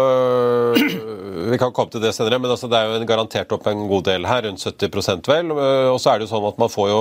[1.52, 3.86] Vi kan komme til det senere, men altså det er jo en garantert opp en
[3.90, 5.54] god del her, rundt 70% vel.
[5.54, 7.00] Og så er det jo sånn at man får jo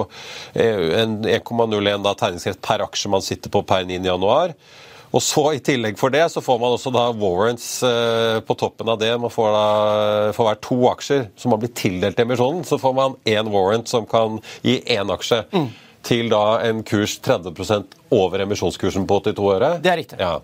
[0.54, 4.00] eh, en 1,01 da tegningsrett per aksje man sitter på per 9.
[5.10, 8.90] Og så I tillegg for det så får man også da warrants eh, på toppen
[8.92, 9.10] av det.
[9.18, 9.64] Man får da,
[10.36, 14.06] For hver to aksjer som har blitt tildelt emisjonen, så får man én warrant som
[14.10, 15.42] kan gi én aksje.
[16.06, 19.74] Til da en kurs 30% over emisjonskursen på 82 øre.
[19.82, 20.20] Det er riktig.
[20.22, 20.38] Ja.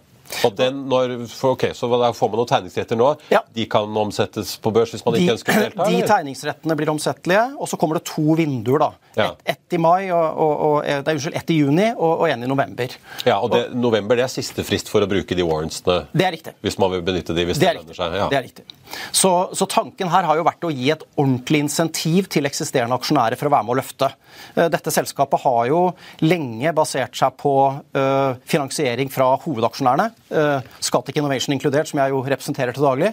[0.47, 1.17] Og den når,
[1.51, 3.13] ok, Så da får man noen tegningsretter nå.
[3.33, 3.43] Ja.
[3.55, 5.85] De kan omsettes på børs hvis man De, ikke ønsker å delta?
[5.89, 6.09] de eller?
[6.11, 8.79] tegningsrettene blir omsettelige, og så kommer det to vinduer.
[8.79, 8.91] da.
[9.17, 9.31] Ja.
[9.45, 12.21] Ett et i mai, og, og, og, eh, det er, unnskyld, ett i juni og,
[12.21, 12.93] og en i november.
[13.27, 15.97] Ja, og det, November det er siste frist for å bruke de warrantsene.
[16.13, 16.55] Det er riktig.
[16.63, 18.15] Hvis man vil benytte de hvis Det det, er lønner seg.
[18.21, 18.29] Ja.
[18.31, 18.67] Det er riktig.
[19.11, 23.39] Så, så tanken her har jo vært å gi et ordentlig insentiv til eksisterende aksjonærer
[23.39, 24.11] for å være med å løfte.
[24.55, 25.83] Eh, Dette selskapet har jo
[26.25, 27.55] lenge basert seg på
[27.97, 33.13] eh, finansiering fra hovedaksjonærene, uh, Scatec Innovation inkludert, som jeg jo representerer til daglig.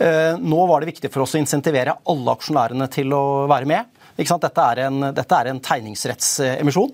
[0.00, 3.99] Eh, nå var det viktig for oss å insentivere alle aksjonærene til å være med.
[4.20, 6.90] Dette er en, dette er en tegningsrettsemisjon.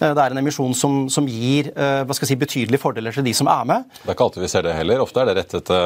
[0.00, 3.12] Eh, Det er en emisjon som, som gir eh, hva skal jeg si, betydelige fordeler
[3.14, 3.84] til de som er med.
[4.00, 5.02] Det er ikke alltid vi ser det heller.
[5.04, 5.78] Ofte er det rettete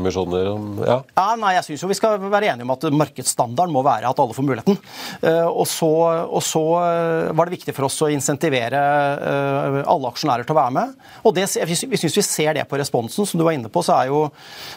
[0.00, 0.50] emisjoner.
[0.88, 0.98] Ja.
[1.16, 4.18] Ja, nei, jeg synes jo Vi skal være enige om at markedsstandarden må være at
[4.22, 4.78] alle får muligheten.
[5.22, 5.88] Eh, Og så,
[6.26, 6.62] og så
[7.36, 8.78] var det viktig for oss å insentivere
[9.86, 10.92] alle aksjonærer til å være med.
[11.26, 13.26] Og det, vi syns vi ser det på responsen.
[13.28, 14.22] Som du var inne på, så er jo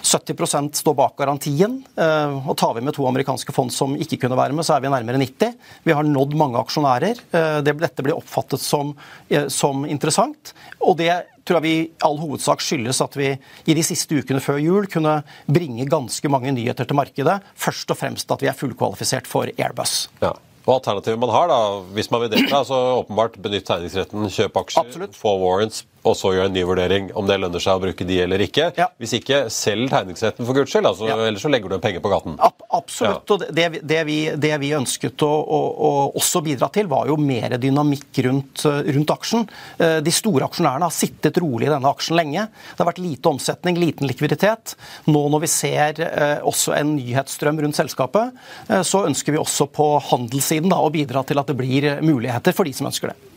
[0.04, 1.80] 70% står bak garantien.
[1.98, 4.92] Og tar vi med to amerikanske fond som ikke kunne være med, så er vi
[4.94, 5.54] nærmere 90.
[5.84, 7.20] Vi har nådd mange aksjonærer.
[7.34, 8.96] Eh, dette blir oppfattet som,
[9.30, 10.54] eh, som interessant.
[10.80, 11.12] Og det
[11.44, 13.34] tror jeg vi i all hovedsak skyldes at vi
[13.68, 15.22] i de siste ukene før jul kunne
[15.52, 17.42] bringe ganske mange nyheter til markedet.
[17.56, 20.08] Først og fremst at vi er fullkvalifisert for Airbus.
[20.24, 20.34] Ja.
[20.64, 21.58] Og Alternativet man har, da,
[21.92, 25.18] hvis man vil delta, så åpenbart benytt tegningsretten, kjøp aksjer, Absolutt.
[25.20, 28.18] få warrants, og så gjøre en ny vurdering om det lønner seg å bruke de
[28.26, 28.70] eller ikke.
[28.78, 28.90] Ja.
[29.00, 31.16] Hvis ikke, selg tegningsretten for guds skyld, altså, Ja.
[31.16, 32.36] ellers så legger du en penger på gaten.
[32.44, 33.30] Ab absolutt.
[33.32, 37.16] Og det, det, vi, det vi ønsket å, å, å også bidra til, var jo
[37.22, 39.48] mer dynamikk rundt, rundt aksjen.
[39.80, 42.48] Eh, De store aksjonærene har sittet rolig i denne aksjen lenge.
[42.74, 44.76] Det har vært lite omsetning, liten likviditet.
[45.08, 48.34] Nå når vi ser eh, også en nyhetsstrøm rundt selskapet,
[48.70, 52.52] eh, så ønsker vi også på handelssiden da, å bidra til at det blir muligheter
[52.58, 53.33] for de som ønsker det.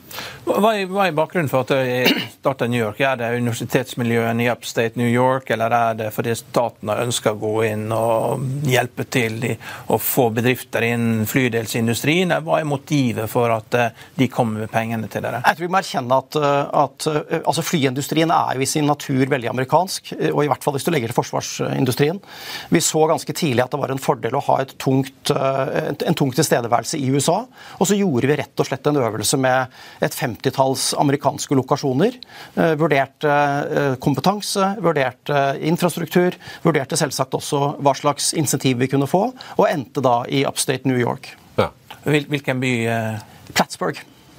[0.46, 3.00] Hva er, hva er bakgrunnen for at det starta New York?
[3.02, 7.40] Er det universitetsmiljøene i upstate New York, eller er det fordi staten har ønska å
[7.40, 9.42] gå inn og hjelpe til
[9.90, 12.34] å få bedrifter innen flydelsindustrien?
[12.46, 15.42] Hva er motivet for at eh, de kommer med pengene til dere?
[15.42, 18.86] Jeg tror vi må erkjenne at, uh, at uh, altså flyindustrien er jo i sin
[18.86, 22.22] natur veldig amerikansk, og i hvert fall hvis du legger til forsvarsindustrien.
[22.70, 27.02] Vi så ganske tidlig at det var en fordel å ha tungt, en tung tilstedeværelse
[27.02, 27.40] i USA.
[27.80, 29.74] Og så gjorde vi rett og slett en øvelse med
[30.06, 32.18] et femtitalls amerikanske lokasjoner.
[32.56, 39.28] Uh, Vurderte uh, kompetanse, vurderte infrastruktur, vurderte selvsagt også hva slags insentiv vi kunne få,
[39.56, 41.32] og endte da i upstate New York.
[41.58, 41.70] Ja.
[42.06, 42.74] Hvilken by?
[42.86, 43.24] Eh,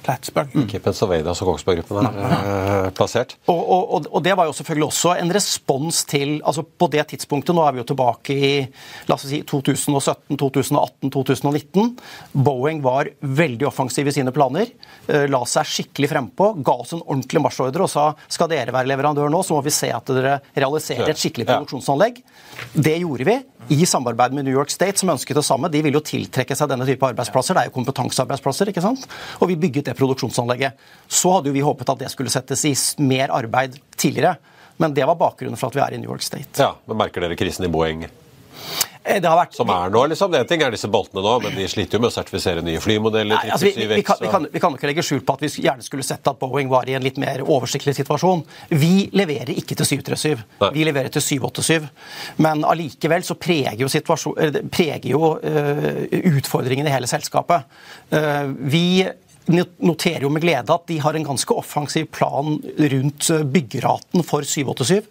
[0.08, 0.54] Plattsburgh.
[0.56, 0.64] Mm.
[0.64, 3.34] Ikke Pennsylvania, så Kongsberg-gruppen er eh, plassert.
[3.52, 7.04] Og, og, og- og det var jo selvfølgelig også en respons til altså På det
[7.10, 8.52] tidspunktet, nå er vi jo tilbake i
[9.08, 11.90] la oss si 2017, 2018, 2019.
[12.32, 14.70] Boeing var veldig offensiv i sine planer.
[15.08, 16.50] eh, La seg skikkelig frempå.
[16.64, 19.74] Ga oss en ordentlig marsjordre og sa skal dere være leverandør nå, så må vi
[19.74, 22.22] se at dere realiserer et skikkelig produksjonsanlegg.
[22.74, 23.36] Det gjorde vi
[23.68, 25.68] i samarbeid med New York State, som ønsket det samme.
[25.72, 27.56] De ville jo tiltrekke seg denne type arbeidsplasser.
[27.56, 28.70] Det er jo kompetansearbeidsplasser.
[28.72, 29.04] ikke sant?
[29.40, 30.78] Og vi bygget det produksjonsanlegget.
[31.08, 34.38] Så hadde jo vi håpet at det skulle settes i mer arbeid tidligere.
[34.78, 36.54] Men det var bakgrunnen for at vi er i New York State.
[36.56, 38.06] Ja, men Merker dere krisen i Boeing
[39.08, 39.56] vært...
[39.56, 40.04] som er nå?
[40.12, 40.32] liksom?
[40.32, 42.64] Det er en ting er disse boltene nå, men de sliter jo med å sertifisere
[42.64, 43.36] nye flymodeller.
[43.36, 45.36] Nei, altså, vi, vi, vi, kan, vi, 777X, kan, vi kan ikke legge skjul på
[45.38, 48.44] at vi gjerne skulle sett at Boeing var i en litt mer oversiktlig situasjon.
[48.74, 50.72] Vi leverer ikke til 737, Nei.
[50.76, 51.88] vi leverer til 787.
[52.44, 53.90] Men allikevel så preger jo,
[54.72, 57.66] preger jo uh, utfordringen i hele selskapet.
[58.12, 58.86] Uh, vi
[59.48, 64.44] noterer jo med glede at de har en ganske offensiv plan rundt eh, byggeraten for
[64.46, 65.06] 787,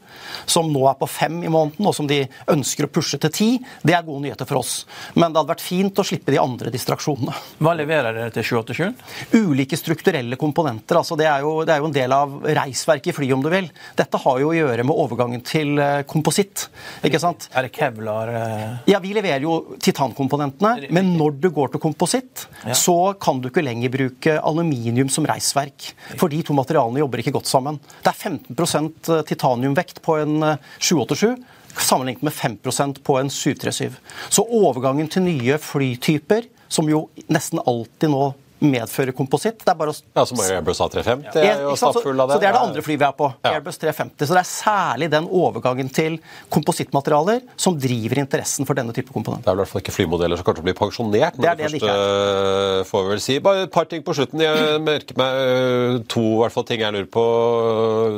[0.50, 2.21] som nå er på fem i måneden, og som de
[2.54, 3.50] ønsker å pushe til ti.
[3.84, 4.80] Det er gode nyheter for oss.
[5.15, 8.93] Men det hadde vært fint å slippe de andre distraksjonene Hva leverer dere til 787?
[9.38, 10.97] ulike strukturelle komponenter.
[11.00, 13.50] altså Det er jo, det er jo en del av reisverket i fly, om du
[13.54, 13.69] vil.
[13.97, 16.67] Dette har jo å gjøre med overgangen til eh, kompositt.
[17.06, 17.50] ikke sant?
[17.58, 18.32] Er det kevlar?
[18.34, 18.78] eh?
[18.91, 22.45] Ja, Vi leverer jo titankomponentene, men når du går til kompositt,
[22.78, 25.91] så kan du ikke lenger bruke aluminium som reisverk.
[26.19, 27.79] For de to materialene jobber ikke godt sammen.
[28.03, 31.37] Det er 15% titaniumvekt på en eh, 787
[31.77, 33.95] sammenlignet med 5% på en 737.
[34.29, 39.59] Så overgangen til nye flytyper som jo nesten alltid nå medfører kompositt.
[39.63, 42.37] Det er bare å Ja, som Airbus A350 det er jo så, stappfull av det.
[42.37, 43.29] så det er det andre flyet vi er på.
[43.43, 43.51] Ja.
[43.57, 44.25] Airbus 350.
[44.25, 46.17] Så det er særlig den overgangen til
[46.53, 49.45] komposittmaterialer som driver interessen for denne type komponenter.
[49.45, 51.37] Det er vel i hvert fall ikke flymodeller som kommer til å bli pensjonert.
[51.37, 53.39] Det er det det første, får vi vel si.
[53.47, 54.41] Bare et par ting på slutten.
[54.41, 57.25] Jeg merker meg øh, to hvert fall, ting jeg lurer på.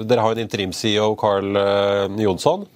[0.09, 2.67] Dere har jo en interim-CEO, Carl øh, Jonsson.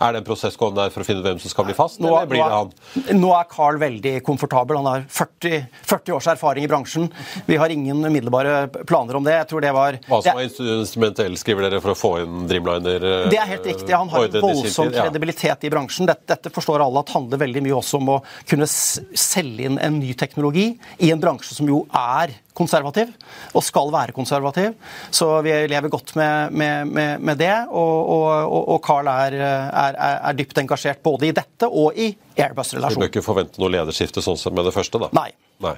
[0.00, 2.00] Er det en prosess gående der for å finne ut hvem som skal bli fast,
[2.02, 2.72] Nå, blir det han?
[3.18, 4.78] nå er Carl veldig komfortabel.
[4.80, 7.08] Han har 40, 40 års erfaring i bransjen.
[7.46, 9.36] Vi har ingen umiddelbare planer om det.
[9.40, 13.08] Jeg tror det var Hva som er instrumentell, skriver dere, for å få inn Dreamliner?
[13.32, 13.90] det er helt riktig.
[13.94, 16.08] Han har en voldsom kredibilitet i bransjen.
[16.10, 20.00] Dette, dette forstår alle at handler veldig mye også om å kunne selge inn en
[20.00, 23.12] ny teknologi i en bransje som jo er konservativ,
[23.56, 24.74] og skal være konservativ.
[25.10, 27.54] Så vi lever godt med, med, med, med det.
[27.70, 33.00] Og, og, og, Carl er, er, er, dypt engasjert både i dette og i Airbus-relasjonen.
[33.00, 35.10] Du bør ikke forvente noe lederskifte sånn som med det første, da.
[35.16, 35.30] Nei.
[35.64, 35.76] Nei.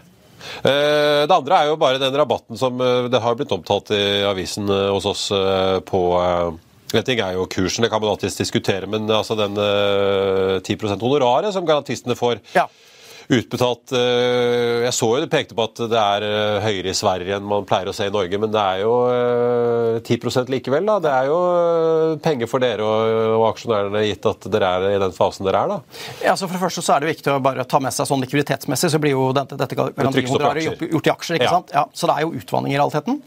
[0.61, 4.05] Eh, Det andre er jo bare den rabatten som eh, det har blitt omtalt i
[4.29, 5.29] avisen eh, hos oss
[5.89, 10.61] på en ting er jo kursen, det kan man alltids diskutere, men altså den eh,
[10.63, 12.69] 10 honoraret som garantistene får Ja.
[13.29, 17.37] Utbetalt eh, Jeg så jo det pekte på at det er eh, høyere i Sverige
[17.39, 20.85] enn man pleier å se i Norge, men det er jo eh, 10 likevel.
[20.89, 20.99] da.
[21.05, 25.15] Det er jo eh, penger for dere og, aksjonærene, gitt at dere er i den
[25.17, 25.73] fasen dere er.
[25.75, 25.81] da.
[26.25, 28.23] Ja, så for det første så er det viktig å bare ta med seg sånn
[28.25, 31.39] likviditetsmessig, så blir jo dette, dette gjort, gjort i aksjer.
[31.41, 31.55] ikke Ja.
[31.59, 31.71] sant?
[31.75, 33.21] Ja, Så det er jo utvanning i realiteten.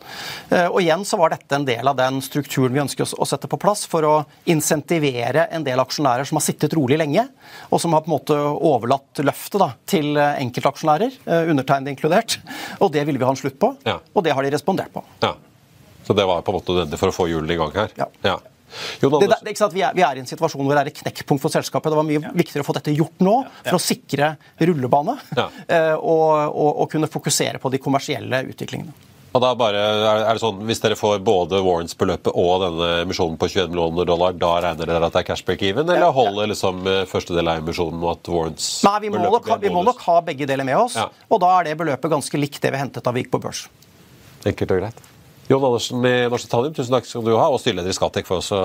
[0.51, 3.47] Eh, Og igjen så var dette en del av den strukturen vi ønsker å sette
[3.49, 7.27] på plass for å insentivere en del aksjonærer som har sittet rolig lenge,
[7.71, 12.37] og som har på en måte overlatt løftet da, til eh, enkeltaksjonærer, eh, undertegnede inkludert.
[12.83, 13.99] Og det ville vi ha en slutt på, Ja.
[14.13, 15.03] og det har de respondert på.
[15.23, 15.33] Ja.
[16.07, 17.91] Så det var på en måte nødvendig for å få hjulene i gang her?
[17.99, 18.07] Ja.
[18.23, 18.37] ja.
[18.99, 19.73] Det, det, det, ikke sant?
[19.75, 21.91] Vi, er, vi er i en situasjon hvor det er et knekkpunkt for selskapet.
[21.91, 25.47] Det var mye viktigere å få dette gjort nå for å sikre rullebane Ja.
[25.75, 28.95] eh, og, og, og kunne fokusere på de kommersielle utviklingene.
[29.35, 29.81] Og da bare,
[30.23, 34.33] er det sånn, Hvis dere får både Warrens-beløpet og denne emisjonen på 21 millioner dollar,
[34.33, 37.59] da regner dere at det er cash break-even, eller holder liksom eh, første del av
[37.61, 40.77] emisjonen og at Warrens Nei, vi må, nok, vi må nok ha begge deler med
[40.79, 41.09] oss, Ja.
[41.29, 43.67] og da er det beløpet ganske likt det vi hentet da vi gikk på børs.
[44.47, 45.05] Enkelt og greit.
[45.47, 48.41] Jon Andersen i Norsk Titanium, tusen takk skal du ha, og styreleder i Skatec for
[48.41, 48.59] oss å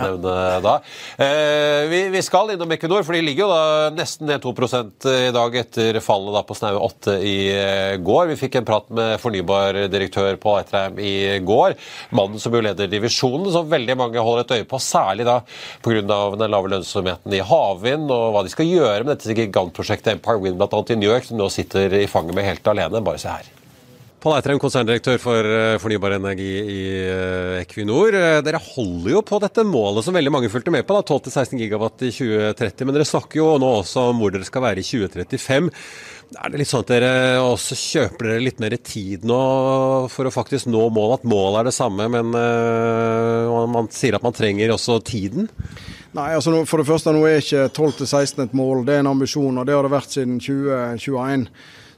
[0.00, 0.78] nevne da.
[1.20, 4.54] Eh, vi, vi skal innom Equinor, for de ligger jo da nesten ned 2
[5.12, 8.32] i dag etter fallet da på snaue 8 i eh, går.
[8.32, 11.14] Vi fikk en prat med fornybardirektør Pål Eitrheim i
[11.44, 11.76] går.
[12.16, 15.42] Mannen som jo leder divisjonen, som veldig mange holder et øye på, særlig da
[15.84, 16.00] pga.
[16.00, 20.64] den lave lønnsomheten i havvind og hva de skal gjøre med dette gigantprosjektet Empire Wind
[20.64, 23.04] annet i New York, som nå sitter i fanget med helt alene.
[23.04, 23.58] Bare se her.
[24.22, 28.14] Pål Eitrheim, konserndirektør for eh, fornybar energi i eh, Equinor.
[28.14, 32.04] Eh, Dere holder jo på dette målet som veldig mange fulgte med på, 12-16 gigawatt
[32.06, 32.86] i 2030.
[32.86, 35.72] Men dere snakker jo nå også om hvor dere skal være i 2035.
[36.38, 37.10] Er det litt sånn at dere
[37.42, 39.42] også kjøper dere litt mer tid nå
[40.14, 41.18] for å faktisk nå målet?
[41.18, 42.30] At målet er det samme, men
[43.74, 45.50] man sier at man trenger også tiden?
[46.14, 49.58] Nei, altså For det første, nå er ikke 12-16 et mål, det er en ambisjon.
[49.58, 51.48] og Det har det vært siden 2021.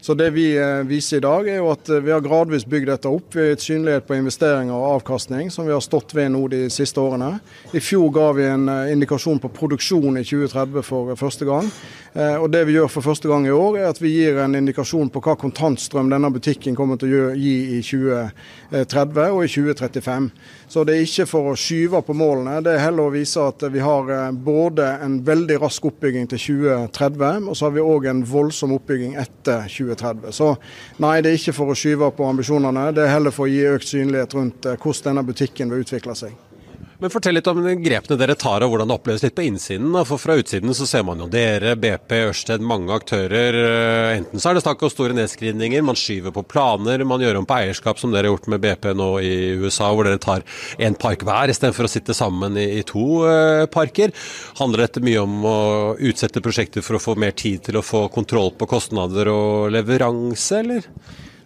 [0.05, 2.91] Så Det vi eh, viser i dag, er jo at eh, vi har gradvis bygd
[2.91, 3.31] dette opp.
[3.33, 6.67] Vi har gitt synlighet på investeringer og avkastning, som vi har stått ved nå de
[6.69, 7.39] siste årene.
[7.73, 11.73] I fjor ga vi en eh, indikasjon på produksjon i 2030 for første gang.
[12.15, 14.55] Eh, Og Det vi gjør for første gang i år, er at vi gir en
[14.55, 20.29] indikasjon på hva kontantstrøm denne butikken kommer til å gi i 2030 og i 2035.
[20.71, 23.67] Så det er ikke for å skyve på målene, det er heller å vise at
[23.67, 28.07] vi har eh, både en veldig rask oppbygging til 2030, og så har vi òg
[28.13, 30.31] en voldsom oppbygging etter 2030.
[30.31, 30.55] Så
[31.03, 33.67] nei, det er ikke for å skyve på ambisjonene, det er heller for å gi
[33.75, 36.54] økt synlighet rundt eh, hvordan denne butikken vil utvikle seg.
[37.03, 39.97] Men Fortell litt om grepene dere tar og hvordan det oppleves litt på innsiden.
[40.07, 43.59] For Fra utsiden så ser man jo dere, BP, Ørsted, mange aktører.
[43.59, 47.41] Eh, Enten så er det snakk om store nedskrivninger, man skyver på planer, man gjør
[47.41, 50.47] om på eierskap, som dere har gjort med BP nå i USA, hvor dere tar
[50.79, 54.15] én park hver istedenfor å sitte sammen i, to eh, parker.
[54.61, 55.59] Handler dette mye om å
[55.99, 60.63] utsette prosjekter for å få mer tid til å få kontroll på kostnader og leveranse,
[60.63, 60.91] eller?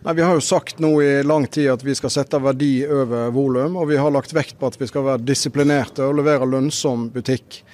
[0.03, 3.33] Nei, Vi har jo sagt nå i lang tid at vi skal sette verdi over
[3.35, 7.09] volum, og vi har lagt vekt på at vi skal være disiplinerte og levere lønnsom
[7.15, 7.65] butikk.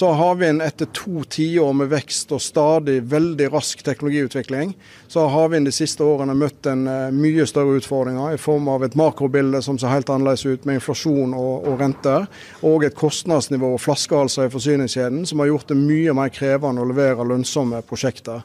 [0.00, 4.72] Så har Havvind etter to tiår med vekst og stadig veldig rask teknologiutvikling,
[5.12, 8.86] så har Havvind de siste årene møtt en eh, mye større utfordringer i form av
[8.86, 12.24] et makrobilde som ser helt annerledes ut, med inflasjon og, og renter,
[12.64, 16.88] og et kostnadsnivå og flaskehalser i forsyningskjeden som har gjort det mye mer krevende å
[16.88, 18.40] levere lønnsomme prosjekter.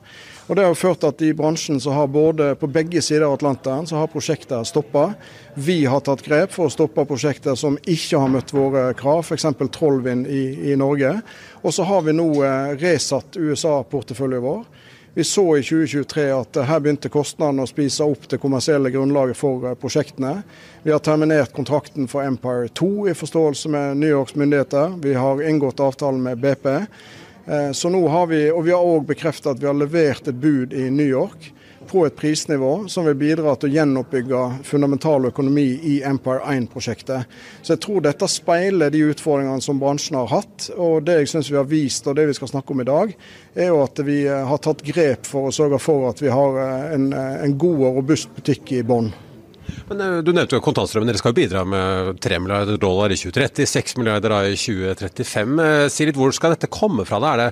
[0.45, 3.39] Og Det har ført til at i bransjen så har både på begge sider av
[3.39, 5.07] Atlanteren så har prosjekter stoppa.
[5.55, 9.47] Vi har tatt grep for å stoppe prosjekter som ikke har møtt våre krav, f.eks.
[9.73, 11.15] Trollvind i, i Norge.
[11.61, 14.63] Og så har vi nå eh, resatt USA-porteføljen vår.
[15.15, 19.77] Vi så i 2023 at her begynte kostnadene å spise opp det kommersielle grunnlaget for
[19.79, 20.41] prosjektene.
[20.83, 24.97] Vi har terminert kontrakten for Empire 2 i forståelse med New Yorks myndigheter.
[24.99, 26.67] Vi har inngått avtalen med BP.
[27.77, 30.75] Så nå har vi, og vi har òg bekreftet at vi har levert et bud
[30.75, 31.53] i New York
[31.87, 37.31] på et prisnivå som vil bidra til å gjenoppbygge fundamental økonomi i Empire 1-prosjektet.
[37.61, 40.69] Så jeg tror dette speiler de utfordringene som bransjen har hatt.
[40.75, 43.13] Og det jeg syns vi har vist, og det vi skal snakke om i dag,
[43.55, 46.59] er jo at vi eh, har tatt grep for å sørge for at vi har
[46.61, 49.11] eh, en, eh, en god og robust butikk i bånn.
[49.89, 51.09] Men Du nevnte jo kontantstrømmen.
[51.09, 55.61] Dere skal bidra med 3 milliarder dollar i 2030, 6 milliarder i 2035.
[55.93, 57.21] Si litt, hvor skal dette komme fra?
[57.21, 57.33] Da?
[57.33, 57.49] Er det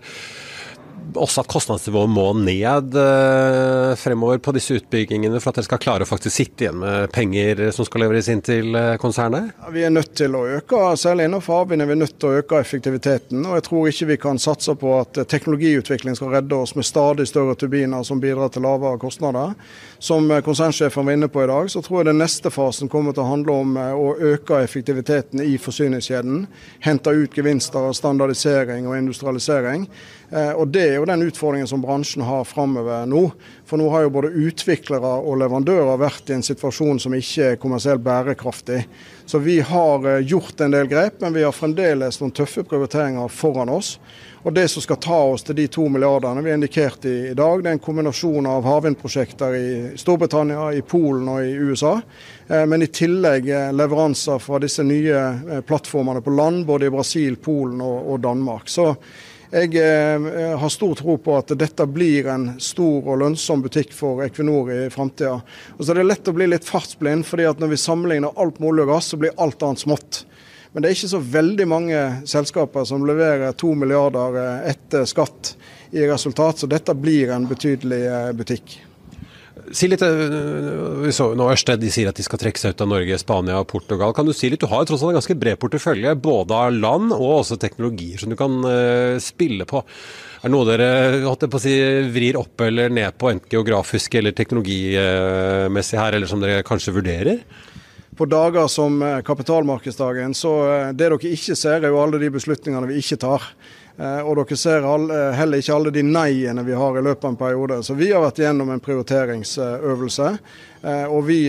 [1.14, 6.08] også at kostnadsnivået må ned eh, fremover på disse utbyggingene for at dere skal klare
[6.08, 9.14] å faktisk sitte igjen med penger som skal leveres inn til konsernet?
[9.14, 9.54] konsernet?
[9.72, 12.60] Vi er nødt til å øke, særlig innenfor havvind er vi nødt til å øke
[12.62, 13.46] effektiviteten.
[13.46, 17.28] og Jeg tror ikke vi kan satse på at teknologiutvikling skal redde oss med stadig
[17.28, 19.54] større turbiner som bidrar til lavere kostnader.
[20.00, 23.24] Som konsernsjefen var inne på i dag, så tror jeg den neste fasen kommer til
[23.24, 26.46] å handle om eh, å øke effektiviteten i forsyningskjeden.
[26.84, 29.88] Hente ut gevinster av standardisering og industrialisering.
[30.34, 33.24] Og Det er jo den utfordringen som bransjen har framover nå.
[33.68, 37.60] For nå har jo både utviklere og leverandører vært i en situasjon som ikke er
[37.62, 38.84] kommersielt bærekraftig.
[39.26, 43.32] Så vi har eh, gjort en del grep, men vi har fremdeles noen tøffe prioriteringer
[43.32, 43.98] foran oss.
[44.44, 47.36] Og Det som skal ta oss til de to milliardene vi har indikert i, i
[47.38, 49.68] dag, det er en kombinasjon av havvindprosjekter i
[50.00, 51.94] Storbritannia, i Polen og i USA.
[52.48, 57.40] Eh, men i tillegg eh, leveranser fra disse nye plattformene på land, både i Brasil,
[57.40, 58.68] Polen og, Danmark.
[58.70, 58.92] Så
[59.54, 64.24] jeg eh, har stor tro på at dette blir en stor og lønnsom butikk for
[64.26, 65.36] Equinor i framtida.
[65.78, 68.72] Så er det lett å bli litt fartsblind, fordi at når vi sammenligner alt med
[68.72, 70.24] olje og gass, så blir alt annet smått.
[70.74, 75.54] Men det er ikke så veldig mange selskaper som leverer to milliarder eh, etter skatt
[75.94, 78.80] i resultat, så dette blir en betydelig eh, butikk.
[79.72, 80.34] Si litt, eh,
[81.06, 83.62] vi så nå Ørsted de sier at de skal trekke seg ut av Norge, Spania
[83.62, 84.12] og Portugal.
[84.14, 86.74] Kan Du si litt, du har jo tross alt en ganske bred portefølje, både av
[86.74, 89.84] land og også teknologier som du kan uh, spille på.
[90.44, 91.76] Er det noe dere si,
[92.12, 97.40] vrir opp eller ned på, enten geografisk eller teknologimessig her, eller som dere kanskje vurderer?
[98.18, 100.52] På dager som kapitalmarkedsdagen, så
[100.92, 103.48] det dere ikke ser, er jo alle de beslutningene vi ikke tar.
[103.98, 107.34] Eh, og dere ser eh, heller ikke alle de nei-ene vi har i løpet av
[107.34, 107.80] en periode.
[107.86, 110.30] Så vi har vært gjennom en prioriteringsøvelse.
[110.84, 111.40] Eh, og vi,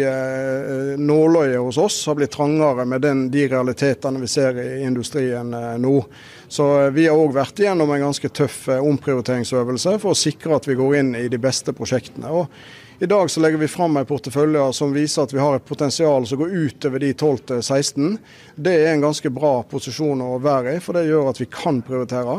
[0.98, 5.50] nåløyet hos oss har blitt trangere med den, de realitetene vi ser i industrien
[5.82, 5.96] nå.
[6.48, 10.78] Så vi har òg vært igjennom en ganske tøff omprioriteringsøvelse for å sikre at vi
[10.78, 12.30] går inn i de beste prosjektene.
[12.30, 12.46] Og
[12.98, 16.26] i dag så legger vi fram en portefølje som viser at vi har et potensial
[16.26, 18.18] som går utover de 12-16.
[18.54, 21.80] Det er en ganske bra posisjon å være i, for det gjør at vi kan
[21.82, 22.36] prioritere.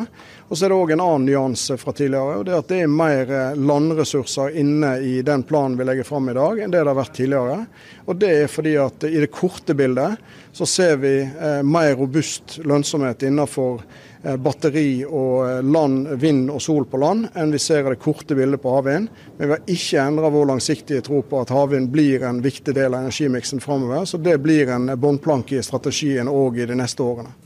[0.48, 2.38] Og Så er det òg en annen nyanse fra tidligere.
[2.38, 6.08] og det er at det er mer eh, landressurser inne i den planen vi legger
[6.08, 7.60] fram i dag, enn det det har vært tidligere.
[8.06, 10.18] Og Det er fordi at i det korte bildet
[10.56, 13.82] så ser vi eh, mer robust lønnsomhet innenfor
[14.26, 18.02] Eh, batteri og eh, land, vind og sol på land enn vi ser i det
[18.02, 19.12] korte bildet på havvind.
[19.38, 22.96] Men vi har ikke endra vår langsiktige tro på at havvind blir en viktig del
[22.96, 24.10] av energimiksen framover.
[24.10, 27.45] Så det blir en bunnplanke i strategien òg i de neste årene.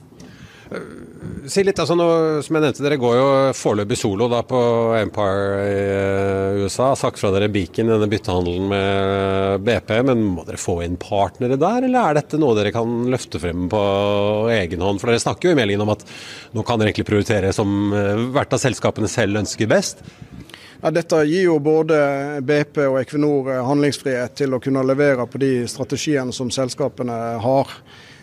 [1.50, 2.06] Si litt, altså nå,
[2.46, 4.60] som jeg nevnte, Dere går jo foreløpig solo da på
[5.00, 6.92] Empire i eh, USA.
[7.00, 9.94] Sagt fra dere Beacon denne byttehandelen med BP.
[10.06, 13.66] Men må dere få inn partnere der, eller er dette noe dere kan løfte frem
[13.72, 13.82] på
[14.54, 15.02] egen hånd?
[15.02, 16.06] For dere snakker jo i meldingen om at
[16.54, 20.06] nå kan dere egentlig prioritere som eh, hvert av selskapene selv ønsker best.
[20.84, 21.98] Ja, dette gir jo både
[22.46, 27.74] BP og Equinor eh, handlingsfrihet til å kunne levere på de strategiene som selskapene har.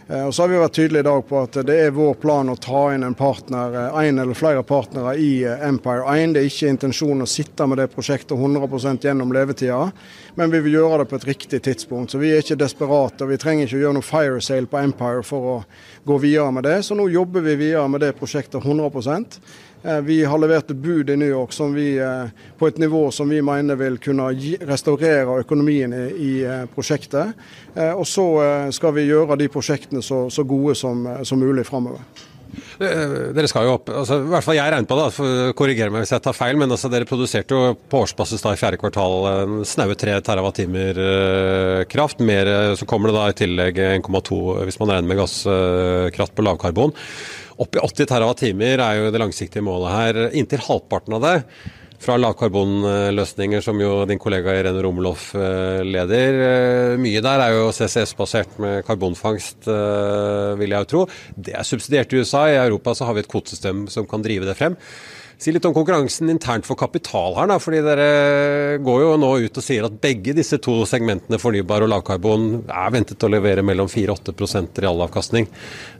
[0.08, 2.50] Eh, og så har vi vært tydelige i dag på at det er vår plan
[2.52, 6.36] å ta inn en partner, eh, en eller flere partnere i eh, Empire 1.
[6.36, 9.88] Det er ikke intensjonen å sitte med det prosjektet 100% gjennom levetida,
[10.36, 12.12] men vi vil gjøre det på et riktig tidspunkt.
[12.12, 14.80] Så vi er ikke desperate, og vi trenger ikke å gjøre noe fire sale på
[14.82, 15.56] Empire for å
[16.06, 16.78] gå videre med det.
[16.84, 18.90] Så nå jobber vi videre med det prosjektet 100
[19.86, 22.24] Eh, vi har levert bud i New York vi, eh,
[22.58, 27.34] på et nivå som vi mener vil kunne restaurere økonomien i, i eh, prosjektet.
[27.76, 28.24] Og så
[28.72, 32.00] skal vi gjøre de prosjektene så, så gode som, som mulig framover.
[32.76, 36.04] Dere skal jo opp, altså, i hvert fall jeg regner på det, for korrigere meg
[36.04, 39.64] hvis jeg tar feil, men altså, dere produserte jo på årsbasis da i fjerde kvartal
[39.68, 41.00] snaue 3 TWh
[41.92, 42.20] kraft.
[42.26, 46.94] Mer, så kommer det da i tillegg 1,2 hvis man regner med gasskraft på lavkarbon.
[47.56, 50.22] Opp i 80 TWh er jo det langsiktige målet her.
[50.36, 51.36] Inntil halvparten av det
[52.02, 56.40] fra lavkarbonløsninger, som jo din kollega Irene Romeloff eh, leder.
[56.46, 59.68] Eh, mye der er jo CCS-basert med karbonfangst,
[60.60, 61.04] vil jeg jo tro.
[61.36, 62.46] Det er subsidiert i USA.
[62.50, 64.78] I Europa så har vi et kvotesystem som kan drive det frem.
[65.36, 69.58] Si litt om konkurransen internt for kapital her, da, fordi Dere går jo nå ut
[69.60, 73.90] og sier at begge disse to segmentene, fornybar og lavkarbon, er ventet å levere mellom
[73.92, 75.44] 4-8% realavkastning.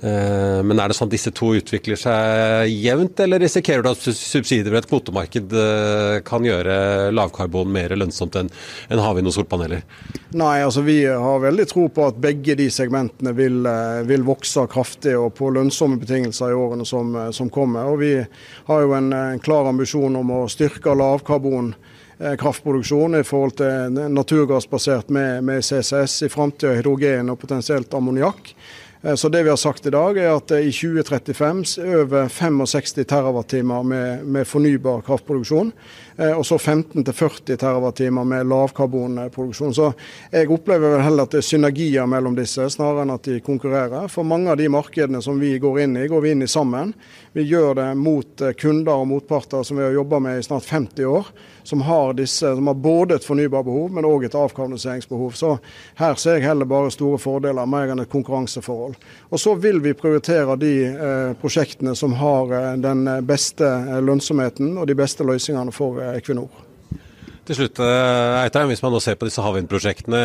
[0.01, 4.07] Eh, men er det sånn at disse to utvikler seg jevnt, eller risikerer du at
[4.07, 8.49] subsidier ved et kvotemarked eh, kan gjøre lavkarbon mer lønnsomt enn
[9.05, 9.85] havvind og solpaneler?
[10.37, 14.65] Nei, altså vi har veldig tro på at begge de segmentene vil, eh, vil vokse
[14.73, 17.93] kraftig og på lønnsomme betingelser i årene som, som kommer.
[17.93, 18.15] Og vi
[18.73, 21.73] har jo en en klar ambisjon om å styrke lavkarbon
[22.19, 28.55] eh, kraftproduksjon i forhold til naturgassbasert med, med CCS, i framtida hydrogen og potensielt ammoniakk.
[29.03, 31.65] Eh, så det vi har sagt i dag, er at i 2035
[32.01, 35.73] over 65 TWh med, med fornybar kraftproduksjon.
[36.17, 39.75] Eh, og så 15-40 TWh med lavkarbonproduksjon.
[39.75, 39.93] Så
[40.33, 44.09] jeg opplever vel heller at det er synergier mellom disse, snarere enn at de konkurrerer.
[44.13, 46.95] For mange av de markedene som vi går inn i, går vi inn i sammen.
[47.37, 50.65] Vi gjør det mot eh, kunder og motparter som vi har jobba med i snart
[50.65, 51.29] 50 år.
[51.67, 55.35] Som har, disse, som har både et fornybarbehov, men òg et avkarboniseringsbehov.
[55.37, 55.57] Så
[55.99, 58.96] her ser jeg heller bare store fordeler, mer enn et konkurranseforhold.
[59.31, 63.67] Og så vil vi prioritere de eh, prosjektene som har eh, den beste
[64.05, 66.63] lønnsomheten og de beste løsningene for Equinor.
[67.47, 70.21] Til slutt, eh, Eitheim, Hvis man nå ser på disse havvindprosjektene,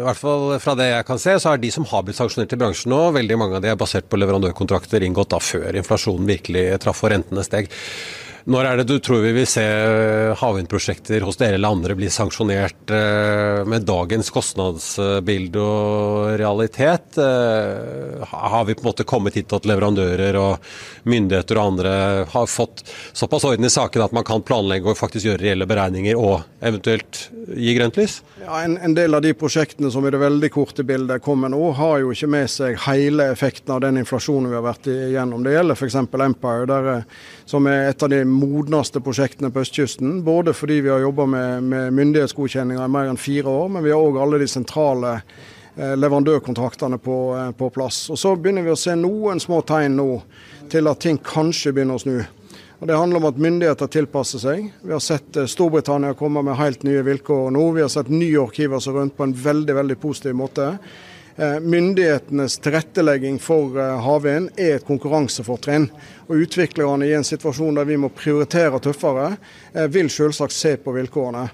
[0.00, 2.54] i hvert fall fra det jeg kan se, så er de som har blitt sanksjonert
[2.54, 6.26] i bransjen nå, veldig mange av de er basert på leverandørkontrakter inngått da før inflasjonen
[6.26, 7.70] virkelig traff og rentene steg.
[8.46, 9.62] Når er det du tror vi vil se
[10.38, 17.18] havvindprosjekter hos dere eller andre bli sanksjonert eh, med dagens kostnadsbilde og realitet?
[17.18, 20.62] Eh, har vi på en måte kommet hit at leverandører og
[21.10, 21.96] myndigheter og andre
[22.30, 26.14] har fått såpass orden i saken at man kan planlegge og faktisk gjøre reelle beregninger
[26.14, 28.20] og eventuelt gi grønt lys?
[28.44, 31.64] Ja, en, en, del av de prosjektene som i det veldig korte bildet kommer nå,
[31.78, 35.42] har jo ikke med seg hele effekten av den inflasjonen vi har vært igjennom.
[35.42, 35.98] Det gjelder f.eks.
[35.98, 40.18] Empire, der, eh, som er et av de modneste prosjektene på østkysten.
[40.26, 43.92] Både fordi vi har jobba med, med myndighetsgodkjenninger i mer enn fire år, men vi
[43.94, 48.08] har òg alle de sentrale eh, leverandørkontraktene på, eh, på, plass.
[48.10, 50.08] Og Så begynner vi å se noen små tegn nå
[50.72, 52.18] til at ting kanskje begynner å snu.
[52.80, 54.66] Og Det handler om at myndigheter tilpasser seg.
[54.82, 57.68] Vi har sett eh, Storbritannia komme med helt nye vilkår nå.
[57.78, 60.72] Vi har sett New York hive seg rundt på en veldig veldig positiv måte.
[61.38, 65.90] Eh, myndighetenes tilrettelegging for eh, havvind er et konkurransefortrinn.
[66.30, 69.34] Og Utviklerne i en situasjon der vi må prioritere tøffere,
[69.74, 71.50] eh, vil selvsagt se på vilkårene.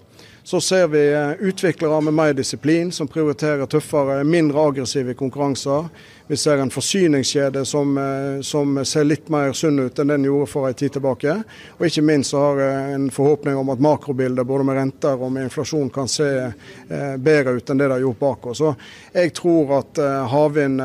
[0.46, 1.02] Så ser vi
[1.46, 5.86] utviklere med mer disiplin, som prioriterer tøffere, mindre aggressive konkurranser.
[6.32, 10.46] Vi ser en forsyningskjede som, eh, som, ser litt mer sunn ut enn den gjorde
[10.48, 11.34] for en tid tilbake.
[11.76, 15.34] Og ikke minst så har jeg en forhåpning om at makrobildet både med renter og
[15.34, 18.64] med inflasjon kan se eh, bedre ut enn det det har gjort bak oss.
[18.64, 18.72] Så
[19.12, 20.80] jeg tror at eh, havvind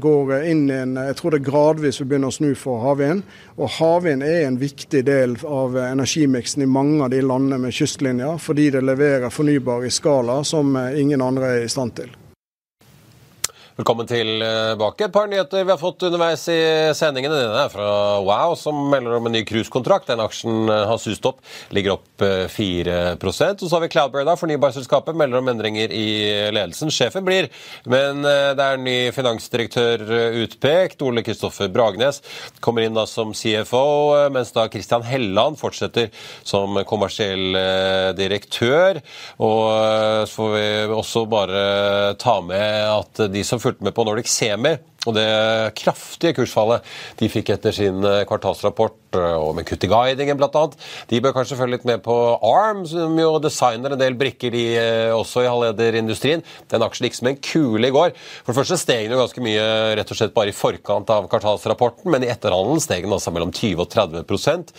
[0.00, 3.26] går inn i en Jeg tror det gradvis vil begynne å snu for havvind.
[3.60, 8.40] Og havvind er en viktig del av energimiksen i mange av de landene med kystlinjer,
[8.40, 12.22] fordi det leverer fornybar i skala som ingen andre er i stand til.
[13.76, 15.04] Velkommen tilbake.
[15.04, 16.60] Et par nyheter vi har fått underveis i
[16.96, 17.28] sendingen.
[17.28, 17.88] Denne er fra
[18.24, 20.06] Wow, som melder om en ny cruisekontrakt.
[20.08, 21.42] Den aksjen eh, har sust opp,
[21.76, 22.24] ligger opp
[22.54, 26.06] 4 eh, Og så har vi Cloudberry, fornybarselskapet, melder om endringer i
[26.56, 26.88] ledelsen.
[26.88, 27.50] Sjefen blir,
[27.84, 30.06] men eh, det er en ny finansdirektør
[30.46, 31.04] utpekt.
[31.04, 32.22] Ole Kristoffer Bragnes
[32.64, 33.84] kommer inn da som CFO,
[34.32, 36.08] mens da Christian Helland fortsetter
[36.48, 37.60] som kommersiell
[38.16, 39.04] direktør.
[39.36, 39.68] Og
[40.24, 40.66] så får vi
[40.96, 41.62] også bare
[42.16, 45.26] ta med at de som fulgte med på Nordic Semi og det
[45.78, 46.86] kraftige kursfallet
[47.20, 50.64] de fikk etter sin eh, kvartalsrapport, eh, og med kutt i guidingen bl.a.
[51.10, 54.66] De bør kanskje følge litt med på ARM, som jo designer en del brikker i,
[54.80, 56.42] eh, også i halvlederindustrien.
[56.72, 58.14] Den aksjen gikk som en kule i går.
[58.42, 59.66] For det første steg den jo ganske mye
[59.98, 63.54] rett og slett bare i forkant av kvartalsrapporten, men i etterhandelen steg den altså mellom
[63.54, 64.74] 20 og 30%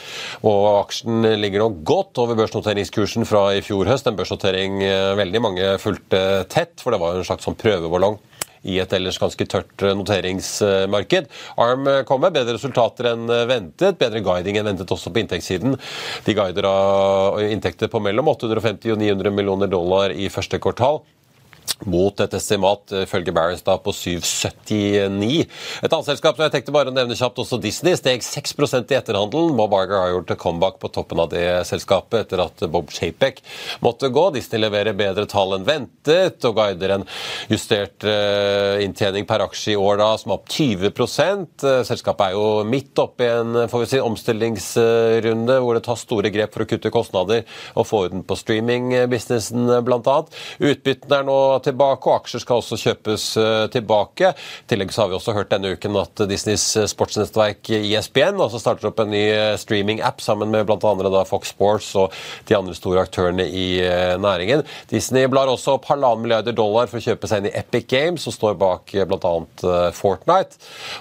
[0.47, 4.07] og aksjen ligger nå godt over børsnoteringskursen fra i fjor høst.
[4.09, 4.81] En børsnotering
[5.17, 6.21] veldig mange fulgte
[6.51, 8.17] tett, for det var jo en slags sånn prøveballong
[8.63, 11.29] i et ellers ganske tørt eh, noteringsmarked.
[11.61, 15.23] ARM eh, kom med bedre resultater enn eh, ventet, bedre guiding enn ventet også på
[15.23, 15.77] inntektssiden.
[16.25, 21.03] De guider av inntekter på mellom 850 og 900 millioner dollar i første kvartal.
[21.85, 25.45] Mot et estimat følger Barris da på 7,79.
[25.83, 28.97] Et annet selskap som jeg tenkte bare å nevne kjapt, også Disney, steg 6% i
[28.97, 29.55] etterhandelen.
[29.57, 33.41] Bob Barger har gjort et comeback på toppen av det selskapet etter at Bob Chapek
[33.85, 34.27] måtte gå.
[34.35, 37.05] Disney leverer bedre tall enn ventet og guider en
[37.51, 42.37] justert uh, inntjening per aksje i år da, som er opp 20 uh, Selskapet er
[42.37, 46.65] jo midt oppe i en får vi si, omstillingsrunde hvor det tas store grep for
[46.65, 50.17] å kutte kostnader og få orden på streamingbusinessen bl.a.
[50.63, 51.37] Utbyttene er nå
[51.67, 54.31] tilbake, og aksjer skal også kjøpes eh, tilbake.
[54.33, 58.61] I tillegg så har vi også hørt denne uken at Disneys eh, sportsnettverk ISBN også
[58.61, 61.23] starter opp en ny eh, streaming-app sammen med bl.a.
[61.27, 62.15] Fox Sports og
[62.47, 63.67] de andre store aktørene i
[64.21, 64.63] næringen.
[64.89, 68.23] Disney blar også opp halvannen milliarder dollar for å kjøpe seg inn i Epic Games,
[68.25, 69.33] som står bak bl.a.
[69.95, 70.59] Fortnite.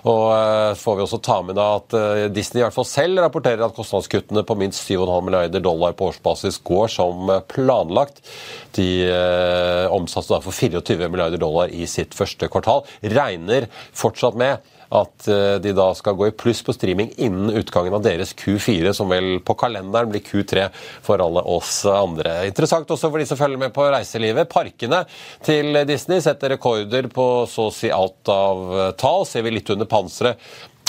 [0.09, 1.97] Og får vi også ta med da at
[2.35, 6.59] Disney i hvert fall selv rapporterer at kostnadskuttene på minst 7,5 milliarder dollar på årsbasis
[6.67, 8.23] går som planlagt.
[8.77, 8.89] De
[9.93, 12.85] omsatte da for 24 milliarder dollar i sitt første kvartal.
[13.03, 17.95] Regner fortsatt med at eh, de da skal gå i pluss på streaming innen utgangen
[17.97, 20.69] av deres Q4, som vel på kalenderen blir Q3
[21.07, 22.39] for alle oss andre.
[22.47, 24.51] Interessant også for de som følger med på reiselivet.
[24.53, 25.03] Parkene
[25.47, 29.27] til Disney setter rekorder på så å si alt av tall.
[29.27, 30.41] Ser vi litt under panseret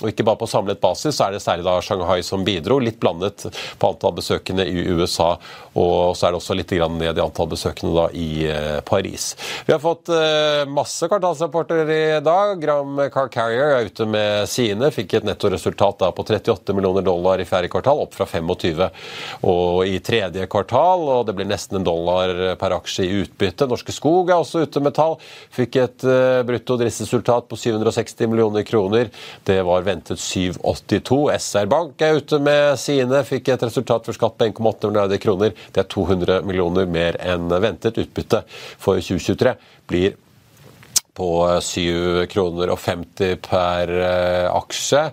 [0.02, 2.78] og ikke bare på samlet basis, så er det særlig da Shanghai som bidro.
[2.84, 3.48] Litt blandet
[3.82, 5.32] på antall besøkende i USA,
[5.74, 9.32] og så er det også litt ned i antall besøkende da i eh, Paris.
[9.66, 12.54] Vi har fått eh, masse kvartalsrapporter i dag.
[12.62, 14.92] Gram Car Carrier er ute med sine.
[14.94, 18.86] Fikk et nettoresultat da på 38 millioner dollar i fjerde kvartal, opp fra 25
[19.48, 21.08] og i tredje kvartal.
[21.10, 23.66] og Det blir nesten en dollar per aksje i utbytte.
[23.70, 25.18] Norske Skog er også ute med tall.
[25.54, 29.10] Fikk et uh, brutto driftsresultat på 760 millioner kroner.
[29.48, 31.20] Det var ventet 7,82.
[31.38, 35.56] SR Bank er ute med sine, fikk et resultat for skatt på 1,8 milliarder kroner.
[35.74, 37.98] Det er 200 millioner mer enn ventet.
[38.04, 38.44] Utbytte
[38.78, 39.56] for 2023
[39.90, 40.18] blir
[41.18, 41.30] på
[41.64, 45.04] 7 kroner og 50 per eh, aksje.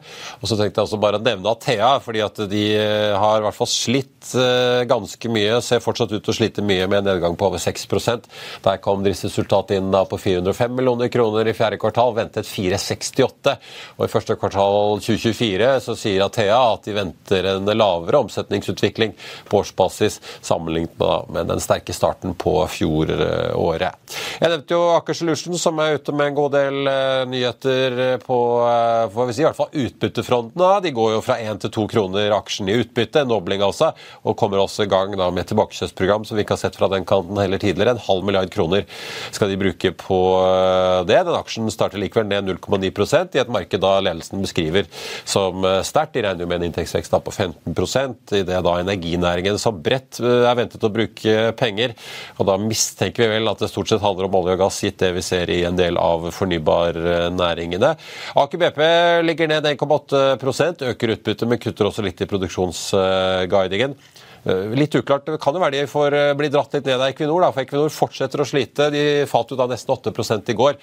[0.41, 3.47] Og så tenkte jeg også bare å nevne Athea, fordi at de eh, har i
[3.47, 5.61] hvert fall slitt eh, ganske mye.
[5.65, 8.29] Ser fortsatt ut til å slite mye med en nedgang på over 6%
[8.65, 13.57] Der kom driftsresultatet inn da på 405 millioner kroner i fjerde kvartal, ventet 468.
[13.97, 19.17] Og i første kvartal 2024 så sier Athea at de venter en lavere omsetningsutvikling
[19.49, 21.01] på årsbasis sammenlignet
[21.33, 24.17] med den sterke starten på fjoråret.
[24.41, 28.39] Jeg nevnte jo Aker Solution, som er ute med en god del uh, nyheter på
[28.65, 30.65] uh, får vi si, i hvert fall utbyttefronten.
[30.85, 33.93] De går jo fra 1 til 2 kroner aksjen i utbytte, en dobling altså,
[34.23, 37.07] og kommer også i gang da, med tilbakekjøpsprogram som vi ikke har sett fra den
[37.09, 37.97] kanten heller tidligere.
[37.97, 38.87] En halv milliard kroner
[39.35, 41.21] skal de bruke på uh, det.
[41.29, 44.91] Den aksjen starter likevel ned 0,9% i et marked da ledelsen beskriver
[45.25, 46.15] som sterkt.
[46.15, 50.21] De regner jo med en inntektsvekst da på 15% i det da energinæringen så bredt
[50.21, 51.95] er ventet å bruke penger.
[52.39, 55.01] Og da mistenker vi vel at det stort sett handler om olje og gass, gitt
[55.03, 57.95] det vi ser i en del del av fornybarnæringene.
[58.43, 58.83] Aker BP
[59.29, 63.97] ligger ned 1,8 øker utbyttet, men kutter også litt i produksjonsguidingen.
[64.45, 65.27] Eh, litt uklart.
[65.27, 67.47] Det kan jo være de får eh, bli dratt litt ned av Equinor.
[67.47, 68.91] Da, for Equinor fortsetter å slite.
[68.93, 70.77] De falt jo da nesten 8 i går.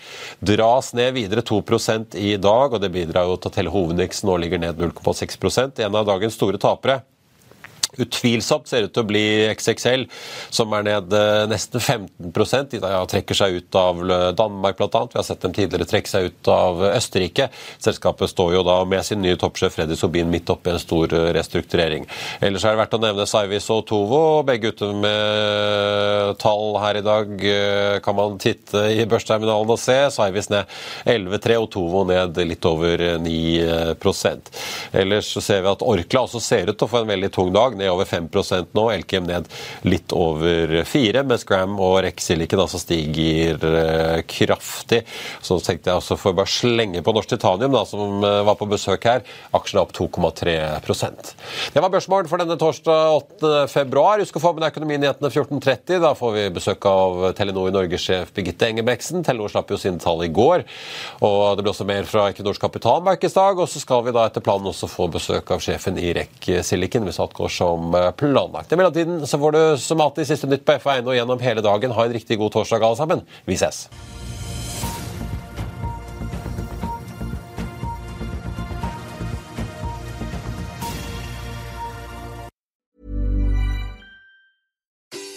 [0.52, 4.40] Dras ned videre 2% i dag, og det bidrar jo til at hele hovedindeksen nå
[4.42, 7.02] ligger ned 0,6 En av dagens store tapere
[8.00, 10.06] utvilsomt ser ut til å bli XXL,
[10.54, 14.02] som er ned eh, nesten 15% De trekker seg ut av
[14.38, 15.06] Danmark bl.a.
[15.12, 17.50] Vi har sett dem tidligere trekke seg ut av Østerrike.
[17.82, 21.14] Selskapet står jo da med sin nye toppsjef Freddy Sobin midt oppe i en stor
[21.18, 22.08] eh, restrukturering.
[22.42, 27.06] Ellers er det verdt å nevne Saivis og Tovo, begge ute med tall her i
[27.06, 27.34] dag.
[27.52, 29.98] Eh, kan man titte i børsterminalen og se.
[30.14, 30.70] Saivis ned
[31.06, 34.50] 11,3 og Tovo ned litt over 9%
[34.98, 37.52] Ellers så ser vi at Orkla også ser ut til å få en veldig tung
[37.54, 38.86] dag ned over 5% nå.
[38.94, 39.50] Elkem ned
[39.88, 45.04] litt over 4 mens Gram og Rex Silicon altså stiger eh, kraftig.
[45.44, 48.70] Så tenkte jeg også for bare slenge på Norsk Titanium, da, som eh, var på
[48.72, 49.26] besøk her.
[49.58, 51.34] Aksjene opp 2,3%
[51.74, 53.54] Det var børsmålen for denne torsdag 8.
[53.72, 54.22] februar.
[54.22, 56.02] Husk å få med deg Økonominyhetene 14.30.
[56.04, 59.26] Da får vi besøk av Telenor i Norge-sjef Birgitte Engebreksen.
[59.26, 60.66] Telenor slapp jo sine tall i går.
[61.26, 63.62] Og det blir også mer fra Equinors kapitalmarkedsdag.
[63.62, 67.08] Og så skal vi da etter planen også få besøk av sjefen i REC Silicon
[67.12, 68.72] går som som planlagt.
[68.72, 71.92] I mellomtiden så får du som alltid siste nytt på F1 og gjennom hele dagen.
[71.96, 73.28] Ha en riktig god torsdag, alle sammen.
[73.46, 73.88] Vi ses.